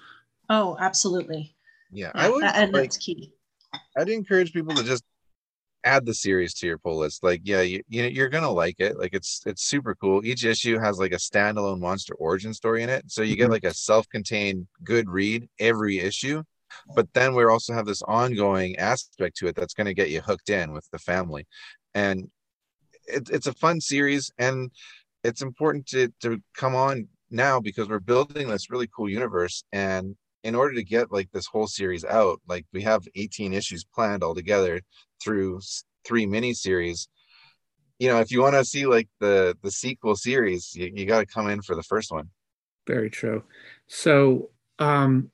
[0.50, 1.56] Oh absolutely.
[1.92, 3.32] Yeah, yeah i would that, and like, that's key.
[3.98, 5.04] I'd encourage people to just
[5.84, 8.98] add the series to your pull list like yeah you, you you're gonna like it
[8.98, 12.90] like it's it's super cool each issue has like a standalone monster origin story in
[12.90, 13.54] it so you get mm-hmm.
[13.54, 16.42] like a self-contained good read every issue
[16.96, 20.22] but then we also have this ongoing aspect to it that's going to get you
[20.22, 21.46] hooked in with the family
[21.94, 22.30] and
[23.08, 24.72] it, it's a fun series and
[25.24, 30.16] it's important to to come on now because we're building this really cool universe and
[30.44, 34.24] in order to get like this whole series out like we have 18 issues planned
[34.24, 34.82] all together
[35.24, 35.60] through
[36.06, 37.08] three mini series
[38.00, 41.20] you know if you want to see like the the sequel series you, you got
[41.20, 42.30] to come in for the first one.
[42.88, 43.44] Very true.
[43.88, 45.32] So um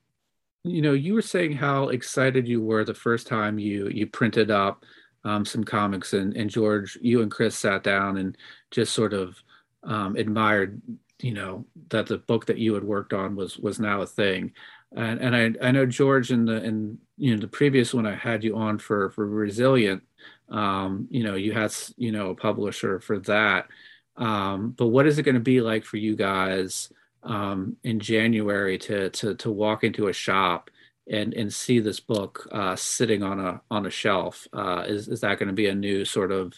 [0.63, 4.52] you know, you were saying how excited you were the first time you you printed
[4.52, 4.84] up
[5.24, 8.38] um, some comics, and and George, you and Chris sat down and
[8.72, 9.41] just sort of
[9.84, 10.82] um, admired,
[11.22, 14.52] you know, that the book that you had worked on was was now a thing.
[14.95, 18.15] And and I I know George in the in you know the previous one I
[18.15, 20.04] had you on for for Resilient,
[20.49, 23.67] um, you know, you had you know a publisher for that.
[24.17, 26.89] Um, but what is it going to be like for you guys?
[27.23, 30.69] um, in January to to to walk into a shop
[31.10, 34.47] and and see this book uh, sitting on a on a shelf.
[34.54, 36.54] Uh, is is that going to be a new sort of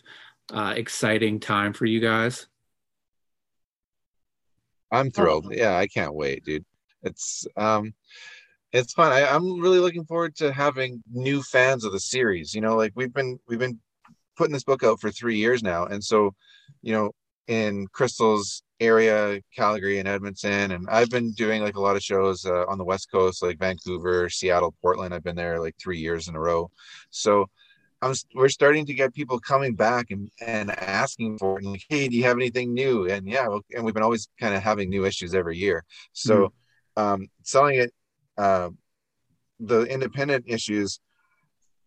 [0.52, 2.48] uh, exciting time for you guys?
[4.92, 5.48] I'm thrilled.
[5.52, 6.66] Yeah, I can't wait, dude.
[7.04, 7.94] It's um
[8.74, 9.12] it's fun.
[9.12, 12.54] I, I'm really looking forward to having new fans of the series.
[12.54, 13.80] You know, like we've been we've been
[14.38, 15.86] putting this book out for three years now.
[15.86, 16.34] And so,
[16.82, 17.12] you know,
[17.48, 22.46] in Crystal's area, Calgary and Edmonton, and I've been doing like a lot of shows
[22.46, 25.14] uh, on the West Coast, like Vancouver, Seattle, Portland.
[25.14, 26.72] I've been there like three years in a row.
[27.10, 27.48] So
[28.02, 31.64] I'm we're starting to get people coming back and and asking for it.
[31.64, 33.08] And like, hey, do you have anything new?
[33.08, 35.84] And yeah, and we've been always kind of having new issues every year.
[36.14, 36.36] So
[36.98, 37.04] mm-hmm.
[37.04, 37.94] um, selling it,
[38.38, 38.70] uh,
[39.60, 41.00] the independent issues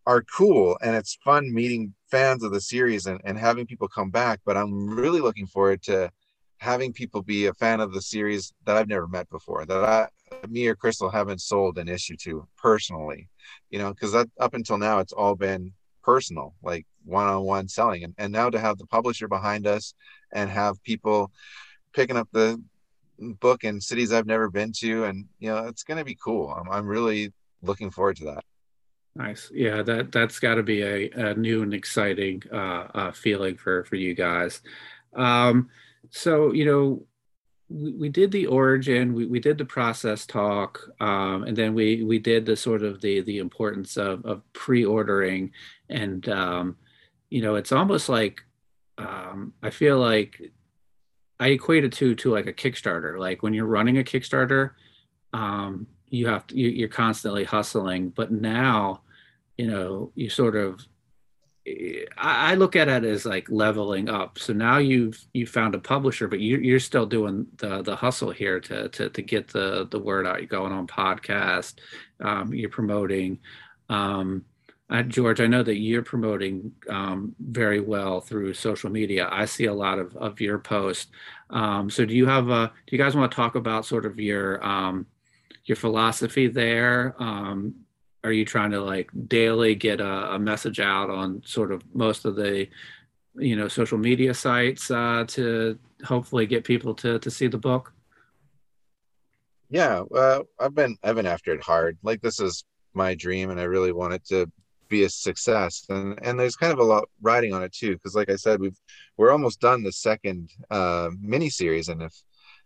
[0.07, 4.11] are cool and it's fun meeting fans of the series and, and having people come
[4.11, 6.09] back but i'm really looking forward to
[6.57, 10.07] having people be a fan of the series that i've never met before that i
[10.47, 13.27] me or crystal haven't sold an issue to personally
[13.71, 18.03] you know because that up until now it's all been personal like one-on-one selling.
[18.03, 19.93] And, and now to have the publisher behind us
[20.33, 21.31] and have people
[21.93, 22.61] picking up the
[23.19, 26.49] book in cities i've never been to and you know it's going to be cool
[26.49, 28.43] I'm, I'm really looking forward to that
[29.15, 29.49] Nice.
[29.53, 33.85] Yeah, that that's got to be a, a, new and exciting uh, uh, feeling for
[33.85, 34.61] for you guys.
[35.15, 35.69] Um,
[36.09, 37.05] so you know,
[37.69, 42.03] we, we did the origin, we, we did the process talk, um, and then we
[42.03, 45.51] we did the sort of the the importance of of pre-ordering,
[45.89, 46.75] and um,
[47.29, 48.41] you know, it's almost like
[48.97, 50.51] um, I feel like
[51.39, 53.19] I equate it to to like a Kickstarter.
[53.19, 54.71] Like when you're running a Kickstarter,
[55.33, 59.01] um, you have to you, you're constantly hustling, but now
[59.57, 60.85] you know, you sort of
[62.15, 64.37] I, look at it as like leveling up.
[64.37, 68.29] So now you've you found a publisher, but you, you're still doing the the hustle
[68.29, 70.39] here to to to get the the word out.
[70.39, 71.75] You're going on podcast,
[72.19, 73.39] um, you're promoting.
[73.89, 74.45] Um,
[74.89, 79.27] uh, George, I know that you're promoting um, very well through social media.
[79.31, 81.11] I see a lot of of your posts.
[81.49, 82.71] Um, so do you have a?
[82.85, 85.07] Do you guys want to talk about sort of your um,
[85.65, 87.15] your philosophy there?
[87.17, 87.73] Um,
[88.23, 92.25] are you trying to like daily get a, a, message out on sort of most
[92.25, 92.67] of the
[93.35, 97.93] you know social media sites uh, to hopefully get people to to see the book
[99.69, 100.03] yeah
[100.59, 103.91] i've been i've been after it hard like this is my dream and i really
[103.91, 104.49] want it to
[104.89, 108.15] be a success and and there's kind of a lot riding on it too because
[108.15, 108.79] like i said we've
[109.17, 112.13] we're almost done the second uh mini series and if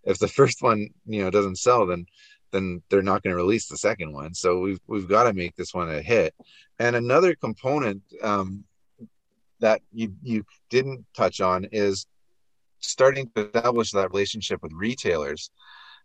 [0.03, 2.05] if the first one you know doesn't sell then
[2.51, 4.33] then they're not going to release the second one.
[4.33, 6.33] So we've we've got to make this one a hit.
[6.79, 8.63] And another component um,
[9.59, 12.05] that you you didn't touch on is
[12.79, 15.51] starting to establish that relationship with retailers.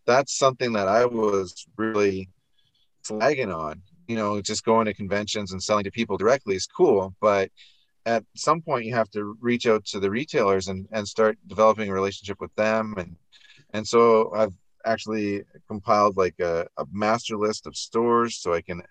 [0.06, 2.28] That's something that I was really
[3.04, 3.82] flagging on.
[4.06, 7.50] You know, just going to conventions and selling to people directly is cool, but
[8.06, 11.88] at some point you have to reach out to the retailers and, and start developing
[11.88, 12.94] a relationship with them.
[12.98, 13.16] And
[13.72, 18.82] and so I've actually compiled like a, a, master list of stores so I can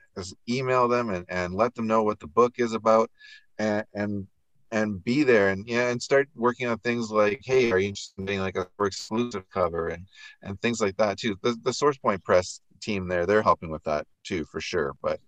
[0.49, 3.11] email them and, and let them know what the book is about
[3.59, 4.27] and, and
[4.71, 8.17] and be there and yeah and start working on things like hey are you interested
[8.17, 10.07] in being like a exclusive cover and
[10.41, 11.37] and things like that too.
[11.43, 15.19] The, the source point press team there they're helping with that too for sure but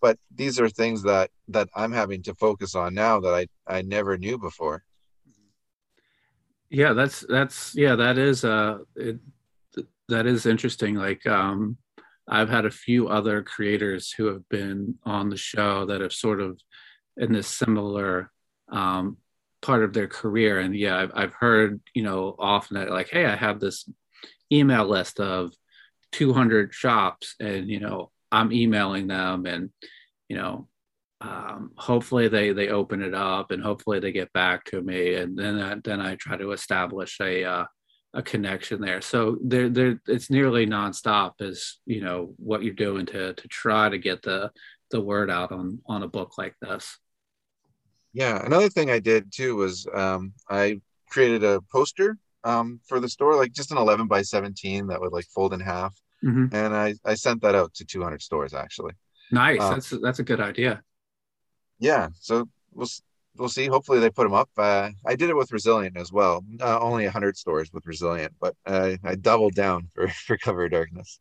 [0.00, 3.82] but these are things that that i'm having to focus on now that i i
[3.82, 4.84] never knew before
[6.70, 9.18] yeah that's that's yeah that is uh it,
[10.12, 10.94] that is interesting.
[10.94, 11.76] Like um,
[12.28, 16.40] I've had a few other creators who have been on the show that have sort
[16.40, 16.60] of
[17.16, 18.30] in this similar
[18.70, 19.16] um,
[19.60, 20.60] part of their career.
[20.60, 23.88] And yeah, I've, I've heard, you know, often that like, hey, I have this
[24.52, 25.52] email list of
[26.12, 29.70] 200 shops and, you know, I'm emailing them and,
[30.28, 30.68] you know,
[31.20, 35.38] um, hopefully they they open it up and hopefully they get back to me and
[35.38, 37.64] then I, then I try to establish a uh,
[38.14, 39.00] a connection there.
[39.00, 43.88] So there, there, it's nearly nonstop as you know what you're doing to to try
[43.88, 44.50] to get the
[44.90, 46.98] the word out on on a book like this.
[48.12, 53.08] Yeah, another thing I did too was um, I created a poster um, for the
[53.08, 55.94] store, like just an 11 by 17 that would like fold in half.
[56.24, 56.54] Mm-hmm.
[56.54, 58.92] and I I sent that out to 200 stores actually.
[59.30, 59.60] Nice.
[59.60, 60.82] Um, that's that's a good idea.
[61.78, 62.08] Yeah.
[62.20, 62.88] So we'll
[63.36, 63.66] we'll see.
[63.66, 64.50] Hopefully they put them up.
[64.56, 66.44] Uh, I did it with Resilient as well.
[66.60, 71.18] Uh, only 100 stores with Resilient, but uh, I doubled down for for Cover Darkness.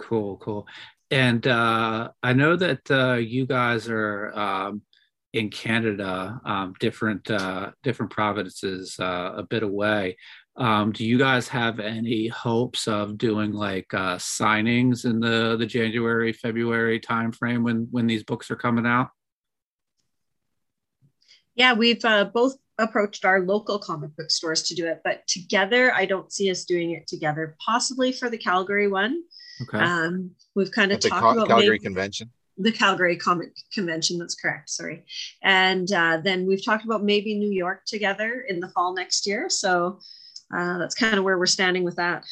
[0.00, 0.66] Cool, cool.
[1.10, 4.82] And uh, I know that uh, you guys are um,
[5.32, 10.16] in Canada, um, different uh, different provinces uh, a bit away.
[10.56, 15.66] Um, do you guys have any hopes of doing like uh, signings in the the
[15.66, 19.08] January February timeframe when when these books are coming out?
[21.56, 25.92] Yeah, we've uh, both approached our local comic book stores to do it, but together,
[25.92, 27.56] I don't see us doing it together.
[27.64, 29.22] Possibly for the Calgary one.
[29.62, 29.78] Okay.
[29.78, 34.18] Um, we've kind of talked Cal- about Calgary maybe, convention the Calgary Comic Convention.
[34.18, 34.70] That's correct.
[34.70, 35.04] Sorry.
[35.42, 39.48] And uh, then we've talked about maybe New York together in the fall next year.
[39.48, 39.98] So
[40.54, 42.24] uh, that's kind of where we're standing with that.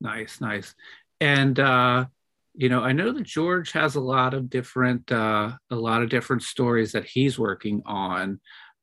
[0.00, 0.74] Nice, nice.
[1.20, 2.06] And uh,
[2.54, 6.08] you know, I know that George has a lot of different uh, a lot of
[6.08, 8.40] different stories that he's working on.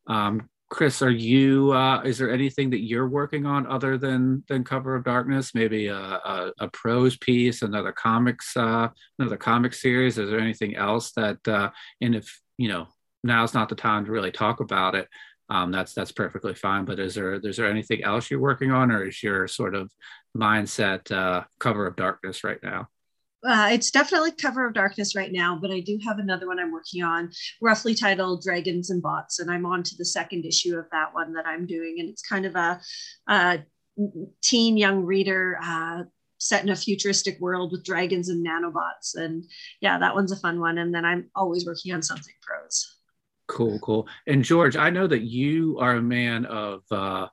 [0.07, 1.71] Um, Chris, are you?
[1.71, 5.53] Uh, is there anything that you're working on other than than Cover of Darkness?
[5.53, 8.87] Maybe a, a, a prose piece, another comics, uh,
[9.19, 10.17] another comic series.
[10.17, 11.47] Is there anything else that?
[11.47, 11.69] Uh,
[12.01, 12.87] and if you know,
[13.23, 15.07] now's not the time to really talk about it.
[15.53, 16.83] Um, that's that's perfectly fine.
[16.83, 19.91] But is there is there anything else you're working on, or is your sort of
[20.35, 22.87] mindset uh, Cover of Darkness right now?
[23.47, 26.71] Uh, it's definitely cover of darkness right now, but I do have another one I'm
[26.71, 27.29] working on,
[27.61, 31.33] roughly titled Dragons and Bots, and I'm on to the second issue of that one
[31.33, 32.79] that I'm doing, and it's kind of a,
[33.27, 33.59] a
[34.41, 36.03] teen young reader uh,
[36.37, 39.43] set in a futuristic world with dragons and nanobots, and
[39.81, 40.77] yeah, that one's a fun one.
[40.77, 43.02] And then I'm always working on something prose.
[43.53, 44.07] Cool, cool.
[44.25, 46.81] And George, I know that you are a man of.
[46.91, 47.27] Uh,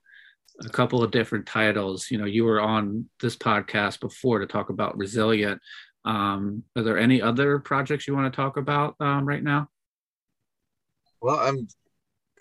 [0.62, 2.10] a couple of different titles.
[2.10, 5.58] You know, you were on this podcast before to talk about Resilient.
[6.04, 9.68] Um, are there any other projects you want to talk about um, right now?
[11.22, 11.66] Well, I'm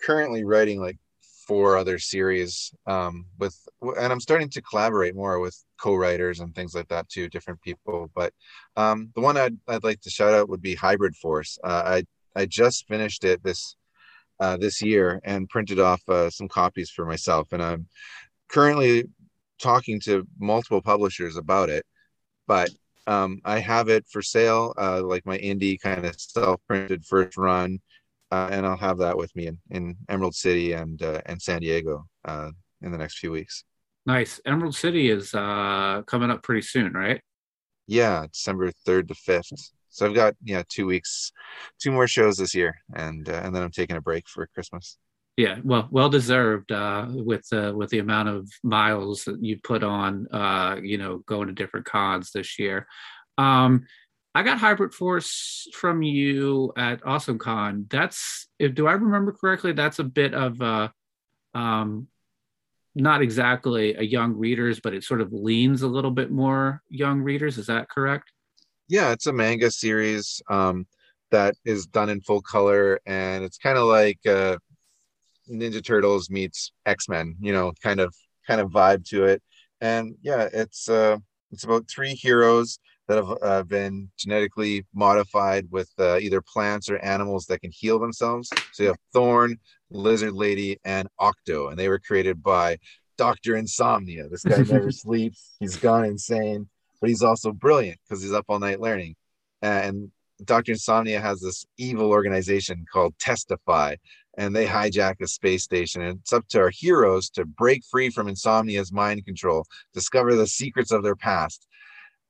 [0.04, 0.98] currently writing like
[1.46, 6.74] four other series um, with, and I'm starting to collaborate more with co-writers and things
[6.74, 8.10] like that too, different people.
[8.14, 8.32] But
[8.76, 11.58] um, the one I'd, I'd like to shout out would be Hybrid Force.
[11.64, 12.04] Uh, I
[12.36, 13.76] I just finished it this
[14.38, 17.86] uh, this year and printed off uh, some copies for myself, and I'm
[18.48, 19.04] currently
[19.60, 21.84] talking to multiple publishers about it.
[22.46, 22.70] But
[23.06, 27.80] um, I have it for sale, uh, like my indie kind of self-printed first run,
[28.30, 31.60] uh, and I'll have that with me in, in Emerald City and uh, and San
[31.60, 32.50] Diego uh,
[32.82, 33.64] in the next few weeks.
[34.06, 34.40] Nice.
[34.46, 37.20] Emerald City is uh, coming up pretty soon, right?
[37.86, 39.72] Yeah, December third to fifth.
[40.00, 41.30] So I've got yeah two weeks,
[41.78, 44.96] two more shows this year, and uh, and then I'm taking a break for Christmas.
[45.36, 49.82] Yeah, well, well deserved uh, with uh, with the amount of miles that you put
[49.82, 52.86] on, uh, you know, going to different cons this year.
[53.36, 53.84] Um,
[54.34, 57.84] I got Hybrid Force from you at Awesome Con.
[57.90, 59.74] That's if do I remember correctly?
[59.74, 60.94] That's a bit of a,
[61.52, 62.06] um,
[62.94, 67.20] not exactly a young readers, but it sort of leans a little bit more young
[67.20, 67.58] readers.
[67.58, 68.32] Is that correct?
[68.90, 70.86] Yeah, it's a manga series um,
[71.30, 74.18] that is done in full color, and it's kind of like.
[74.26, 74.58] Uh,
[75.50, 78.14] Ninja Turtles meets X Men, you know, kind of
[78.46, 79.42] kind of vibe to it.
[79.80, 81.18] And yeah, it's uh,
[81.50, 82.78] it's about three heroes
[83.08, 87.98] that have uh, been genetically modified with uh, either plants or animals that can heal
[87.98, 88.48] themselves.
[88.70, 89.58] So you have Thorn,
[89.90, 92.78] Lizard Lady, and Octo, and they were created by
[93.18, 94.28] Doctor Insomnia.
[94.28, 96.68] This guy never sleeps; he's gone insane,
[97.00, 99.16] but he's also brilliant because he's up all night learning.
[99.62, 100.10] And
[100.44, 103.96] Doctor Insomnia has this evil organization called Testify,
[104.38, 106.02] and they hijack a space station.
[106.02, 110.46] And it's up to our heroes to break free from Insomnia's mind control, discover the
[110.46, 111.66] secrets of their past,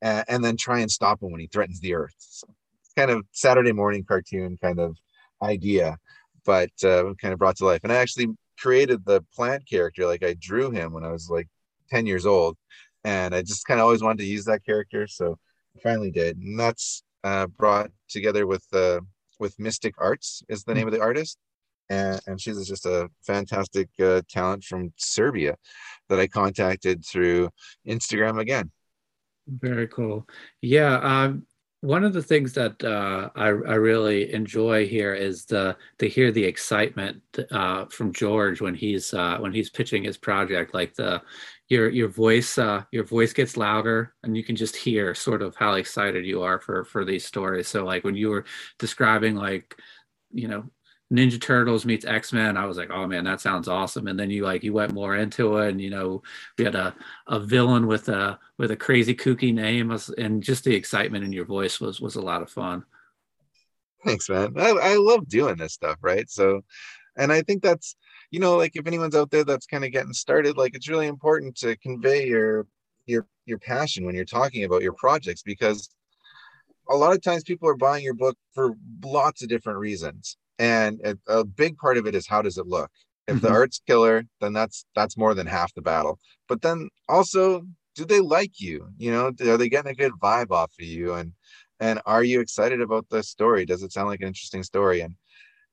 [0.03, 2.15] and, then try and stop him when he threatens the Earth.
[2.19, 2.49] So
[2.97, 4.97] kind of Saturday morning cartoon kind of
[5.43, 5.99] idea,
[6.45, 7.81] but uh, kind of brought to life.
[7.83, 11.49] And I actually created the plant character, like I drew him when I was like
[11.91, 12.57] 10 years old.
[13.05, 15.07] And I just kind of always wanted to use that character.
[15.07, 15.39] So
[15.77, 16.37] I finally did.
[16.39, 19.01] And that's uh, brought together with uh,
[19.39, 21.39] with Mystic Arts is the name of the artist
[21.91, 25.57] and, and she's just a fantastic uh, talent from Serbia
[26.09, 27.51] that I contacted through
[27.87, 28.71] Instagram again.
[29.47, 30.27] Very cool.
[30.63, 30.95] Yeah.
[30.99, 31.47] Um,
[31.81, 36.31] one of the things that uh, I, I, really enjoy here is the to hear
[36.31, 40.75] the excitement uh, from George when he's uh, when he's pitching his project.
[40.75, 41.23] Like the
[41.71, 45.57] your your voice uh, your voice gets louder, and you can just hear sort of
[45.57, 47.69] how excited you are for for these stories.
[47.69, 48.45] So like when you were
[48.79, 49.77] describing like
[50.33, 50.69] you know
[51.13, 52.57] Ninja Turtles meets X Men.
[52.57, 54.07] I was like, oh man, that sounds awesome.
[54.07, 56.23] And then you like you went more into it, and you know
[56.57, 56.95] we had a,
[57.27, 61.47] a villain with a with a crazy kooky name, and just the excitement in your
[61.47, 62.85] voice was was a lot of fun.
[64.05, 64.55] Thanks, man.
[64.57, 66.29] I, I love doing this stuff, right?
[66.31, 66.63] So,
[67.17, 67.97] and I think that's
[68.31, 71.07] you know like if anyone's out there that's kind of getting started, like it's really
[71.07, 72.67] important to convey your
[73.07, 75.91] your your passion when you're talking about your projects because
[76.89, 78.73] a lot of times people are buying your book for
[79.05, 80.37] lots of different reasons.
[80.59, 82.91] And a, big part of it is how does it look?
[83.27, 83.47] If mm-hmm.
[83.47, 86.19] the art's killer then that's that's more than half the battle.
[86.49, 87.63] But then also
[87.95, 88.89] do they like you?
[88.99, 91.15] You know are they getting a good vibe off of you?
[91.15, 91.33] And
[91.81, 93.65] and are you excited about the story?
[93.65, 95.01] Does it sound like an interesting story?
[95.01, 95.15] And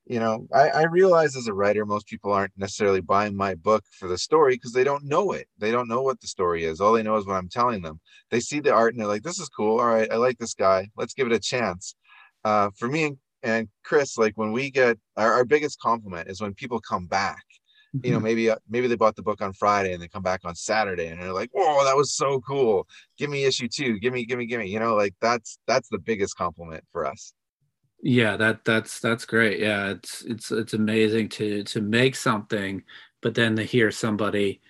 [0.10, 3.84] you know I, I realize as a writer most people aren't necessarily buying my book
[3.92, 5.48] for the story because they don't know it.
[5.58, 6.80] They don't know what the story is.
[6.80, 8.00] All they know is what i'm telling them.
[8.32, 9.80] They see the art and they're like this is cool.
[9.80, 10.88] All right i like this guy.
[10.96, 11.96] Let's give it a chance.
[12.44, 16.42] Uh, for me and, and chris like when we get our, our biggest compliment is
[16.42, 17.44] when people come back.
[18.04, 18.26] You know mm-hmm.
[18.26, 21.08] maybe uh, maybe they bought the book on friday and they come back on saturday
[21.08, 22.88] and they're like whoa that was so cool.
[23.18, 24.00] Give me issue two.
[24.00, 27.06] Give me give me give me you know like that's that's the biggest compliment for
[27.06, 27.34] us
[28.02, 29.60] yeah that that's that's great.
[29.60, 32.84] Yeah it's it's it's amazing to to make something
[33.22, 34.62] but then to hear somebody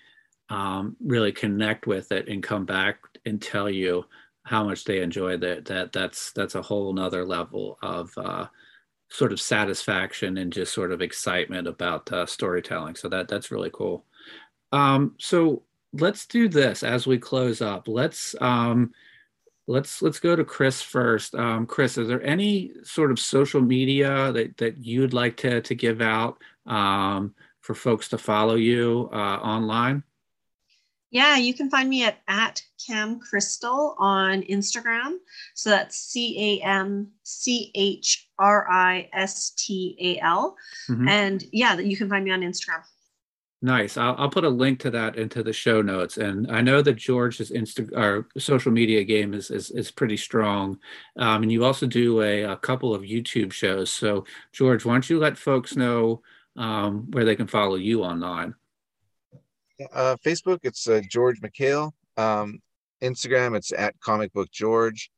[0.50, 4.04] um, really connect with it and come back and tell you
[4.44, 8.46] how much they enjoyed it that that's that's a whole nother level of uh,
[9.10, 12.94] sort of satisfaction and just sort of excitement about uh, storytelling.
[12.94, 14.04] So that that's really cool.
[14.72, 15.62] Um, so
[15.92, 17.88] let's do this as we close up.
[17.88, 18.92] Let's um,
[19.68, 21.34] let's let's go to Chris first.
[21.34, 25.74] Um, Chris, is there any sort of social media that that you'd like to to
[25.74, 30.02] give out um, for folks to follow you uh, online?
[31.10, 35.16] Yeah, you can find me at at Cam Christal on Instagram.
[35.54, 40.56] So that's C A M C H R I S T A L.
[40.88, 41.08] Mm-hmm.
[41.08, 42.82] And yeah, that you can find me on Instagram.
[43.60, 43.96] Nice.
[43.96, 46.16] I'll, I'll put a link to that into the show notes.
[46.16, 50.78] And I know that George's Insta or social media game is is, is pretty strong.
[51.16, 53.92] Um, and you also do a, a, couple of YouTube shows.
[53.92, 56.22] So George, why don't you let folks know
[56.56, 58.54] um, where they can follow you online?
[59.92, 61.90] Uh, Facebook, it's uh, George McHale.
[62.16, 62.60] Um,
[63.02, 65.10] Instagram, it's at Comic Book George.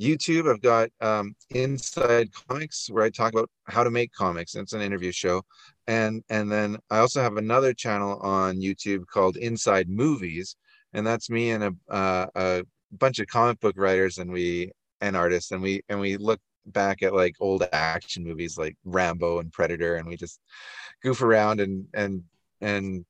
[0.00, 4.54] YouTube, I've got um, Inside Comics where I talk about how to make comics.
[4.54, 5.42] It's an interview show,
[5.86, 10.56] and and then I also have another channel on YouTube called Inside Movies,
[10.94, 12.62] and that's me and a uh, a
[12.92, 14.70] bunch of comic book writers and we
[15.00, 19.40] and artists, and we and we look back at like old action movies like Rambo
[19.40, 20.40] and Predator, and we just
[21.02, 22.22] goof around and and
[22.60, 23.04] and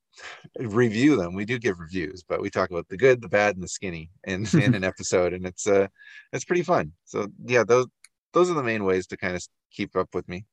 [0.58, 1.34] review them.
[1.34, 4.10] We do give reviews, but we talk about the good, the bad, and the skinny
[4.24, 5.88] in, in an episode, and it's uh
[6.32, 6.92] it's pretty fun.
[7.04, 7.86] So yeah, those
[8.32, 10.44] those are the main ways to kind of keep up with me.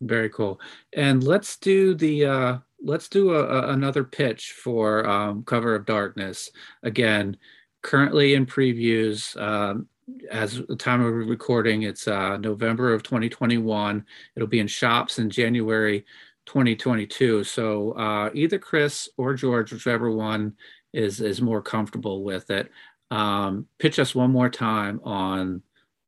[0.00, 0.60] Very cool.
[0.94, 5.86] And let's do the uh let's do a, a another pitch for um, Cover of
[5.86, 6.50] Darkness.
[6.82, 7.36] Again,
[7.82, 9.40] currently in previews.
[9.40, 9.88] Um,
[10.30, 14.04] as the time of recording, it's uh, November of 2021.
[14.34, 16.04] It'll be in shops in January
[16.50, 17.44] 2022.
[17.44, 20.54] So uh, either Chris or George, whichever one
[20.92, 22.72] is is more comfortable with it,
[23.12, 25.62] um, pitch us one more time on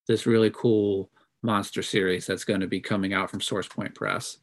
[0.08, 1.10] this really cool
[1.44, 4.38] monster series that's going to be coming out from Source Point Press.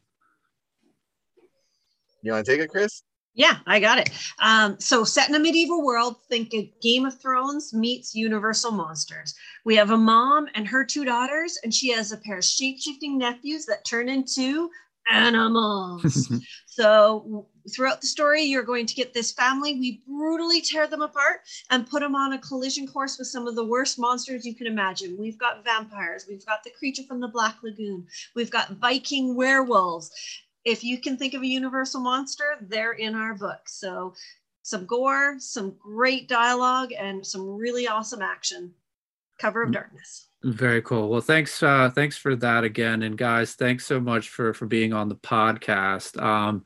[2.22, 3.02] You want to take it, Chris?
[3.34, 4.10] Yeah, I got it.
[4.42, 9.34] Um, so, set in a medieval world, think a Game of Thrones meets Universal Monsters.
[9.66, 12.78] We have a mom and her two daughters, and she has a pair of shape
[12.80, 14.70] shifting nephews that turn into
[15.10, 16.30] animals.
[16.66, 19.78] so throughout the story, you're going to get this family.
[19.78, 21.40] We brutally tear them apart
[21.70, 24.66] and put them on a collision course with some of the worst monsters you can
[24.66, 25.16] imagine.
[25.18, 30.10] We've got vampires, we've got the creature from the Black Lagoon, we've got Viking werewolves.
[30.64, 33.60] If you can think of a universal monster, they're in our book.
[33.66, 34.14] So
[34.62, 38.74] some gore, some great dialogue, and some really awesome action.
[39.38, 39.74] Cover of mm.
[39.74, 40.28] Darkness.
[40.42, 41.10] Very cool.
[41.10, 41.62] Well, thanks.
[41.62, 45.16] Uh, thanks for that again, and guys, thanks so much for for being on the
[45.16, 46.20] podcast.
[46.20, 46.64] Um,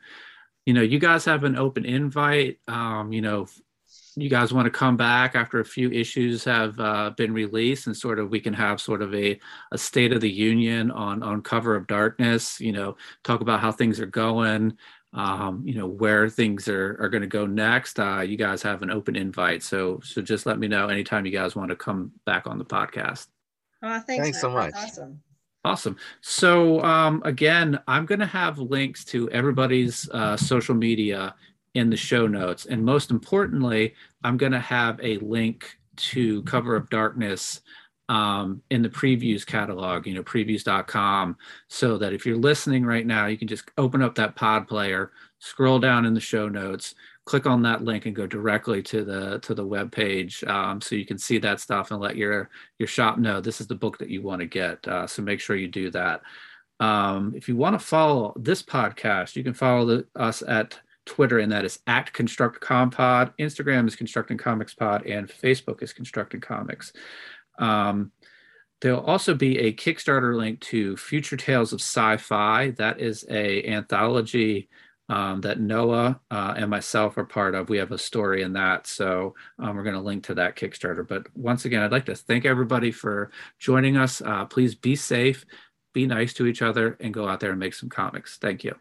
[0.66, 2.60] you know, you guys have an open invite.
[2.68, 3.46] Um, you know,
[4.16, 7.96] you guys want to come back after a few issues have uh, been released, and
[7.96, 9.40] sort of we can have sort of a
[9.72, 12.60] a state of the union on on cover of darkness.
[12.60, 14.78] You know, talk about how things are going.
[15.14, 17.98] Um, you know where things are, are going to go next.
[17.98, 21.32] Uh, you guys have an open invite, so so just let me know anytime you
[21.32, 23.33] guys want to come back on the podcast.
[23.84, 24.72] Oh, thanks, thanks so much.
[24.72, 25.20] That's awesome.
[25.64, 25.96] Awesome.
[26.20, 31.34] So um, again, I'm going to have links to everybody's uh, social media
[31.74, 36.76] in the show notes, and most importantly, I'm going to have a link to Cover
[36.76, 37.60] of Darkness
[38.08, 41.36] um, in the previews catalog, you know, previews.com,
[41.68, 45.12] so that if you're listening right now, you can just open up that pod player,
[45.38, 46.94] scroll down in the show notes,
[47.24, 50.94] click on that link and go directly to the to the web page um, so
[50.94, 53.98] you can see that stuff and let your your shop know this is the book
[53.98, 56.22] that you want to get uh, so make sure you do that.
[56.80, 61.38] Um, if you want to follow this podcast you can follow the, us at twitter
[61.38, 66.40] and that is at construct compod instagram is constructing comics pod and facebook is constructing
[66.40, 66.92] comics.
[67.58, 68.10] Um,
[68.80, 72.72] There'll also be a Kickstarter link to Future Tales of Sci-Fi.
[72.72, 74.68] That is a anthology
[75.08, 77.68] um, that Noah uh, and myself are part of.
[77.68, 78.86] We have a story in that.
[78.86, 81.06] So um, we're going to link to that Kickstarter.
[81.06, 84.22] But once again, I'd like to thank everybody for joining us.
[84.22, 85.44] Uh, please be safe,
[85.92, 88.38] be nice to each other, and go out there and make some comics.
[88.38, 88.74] Thank you.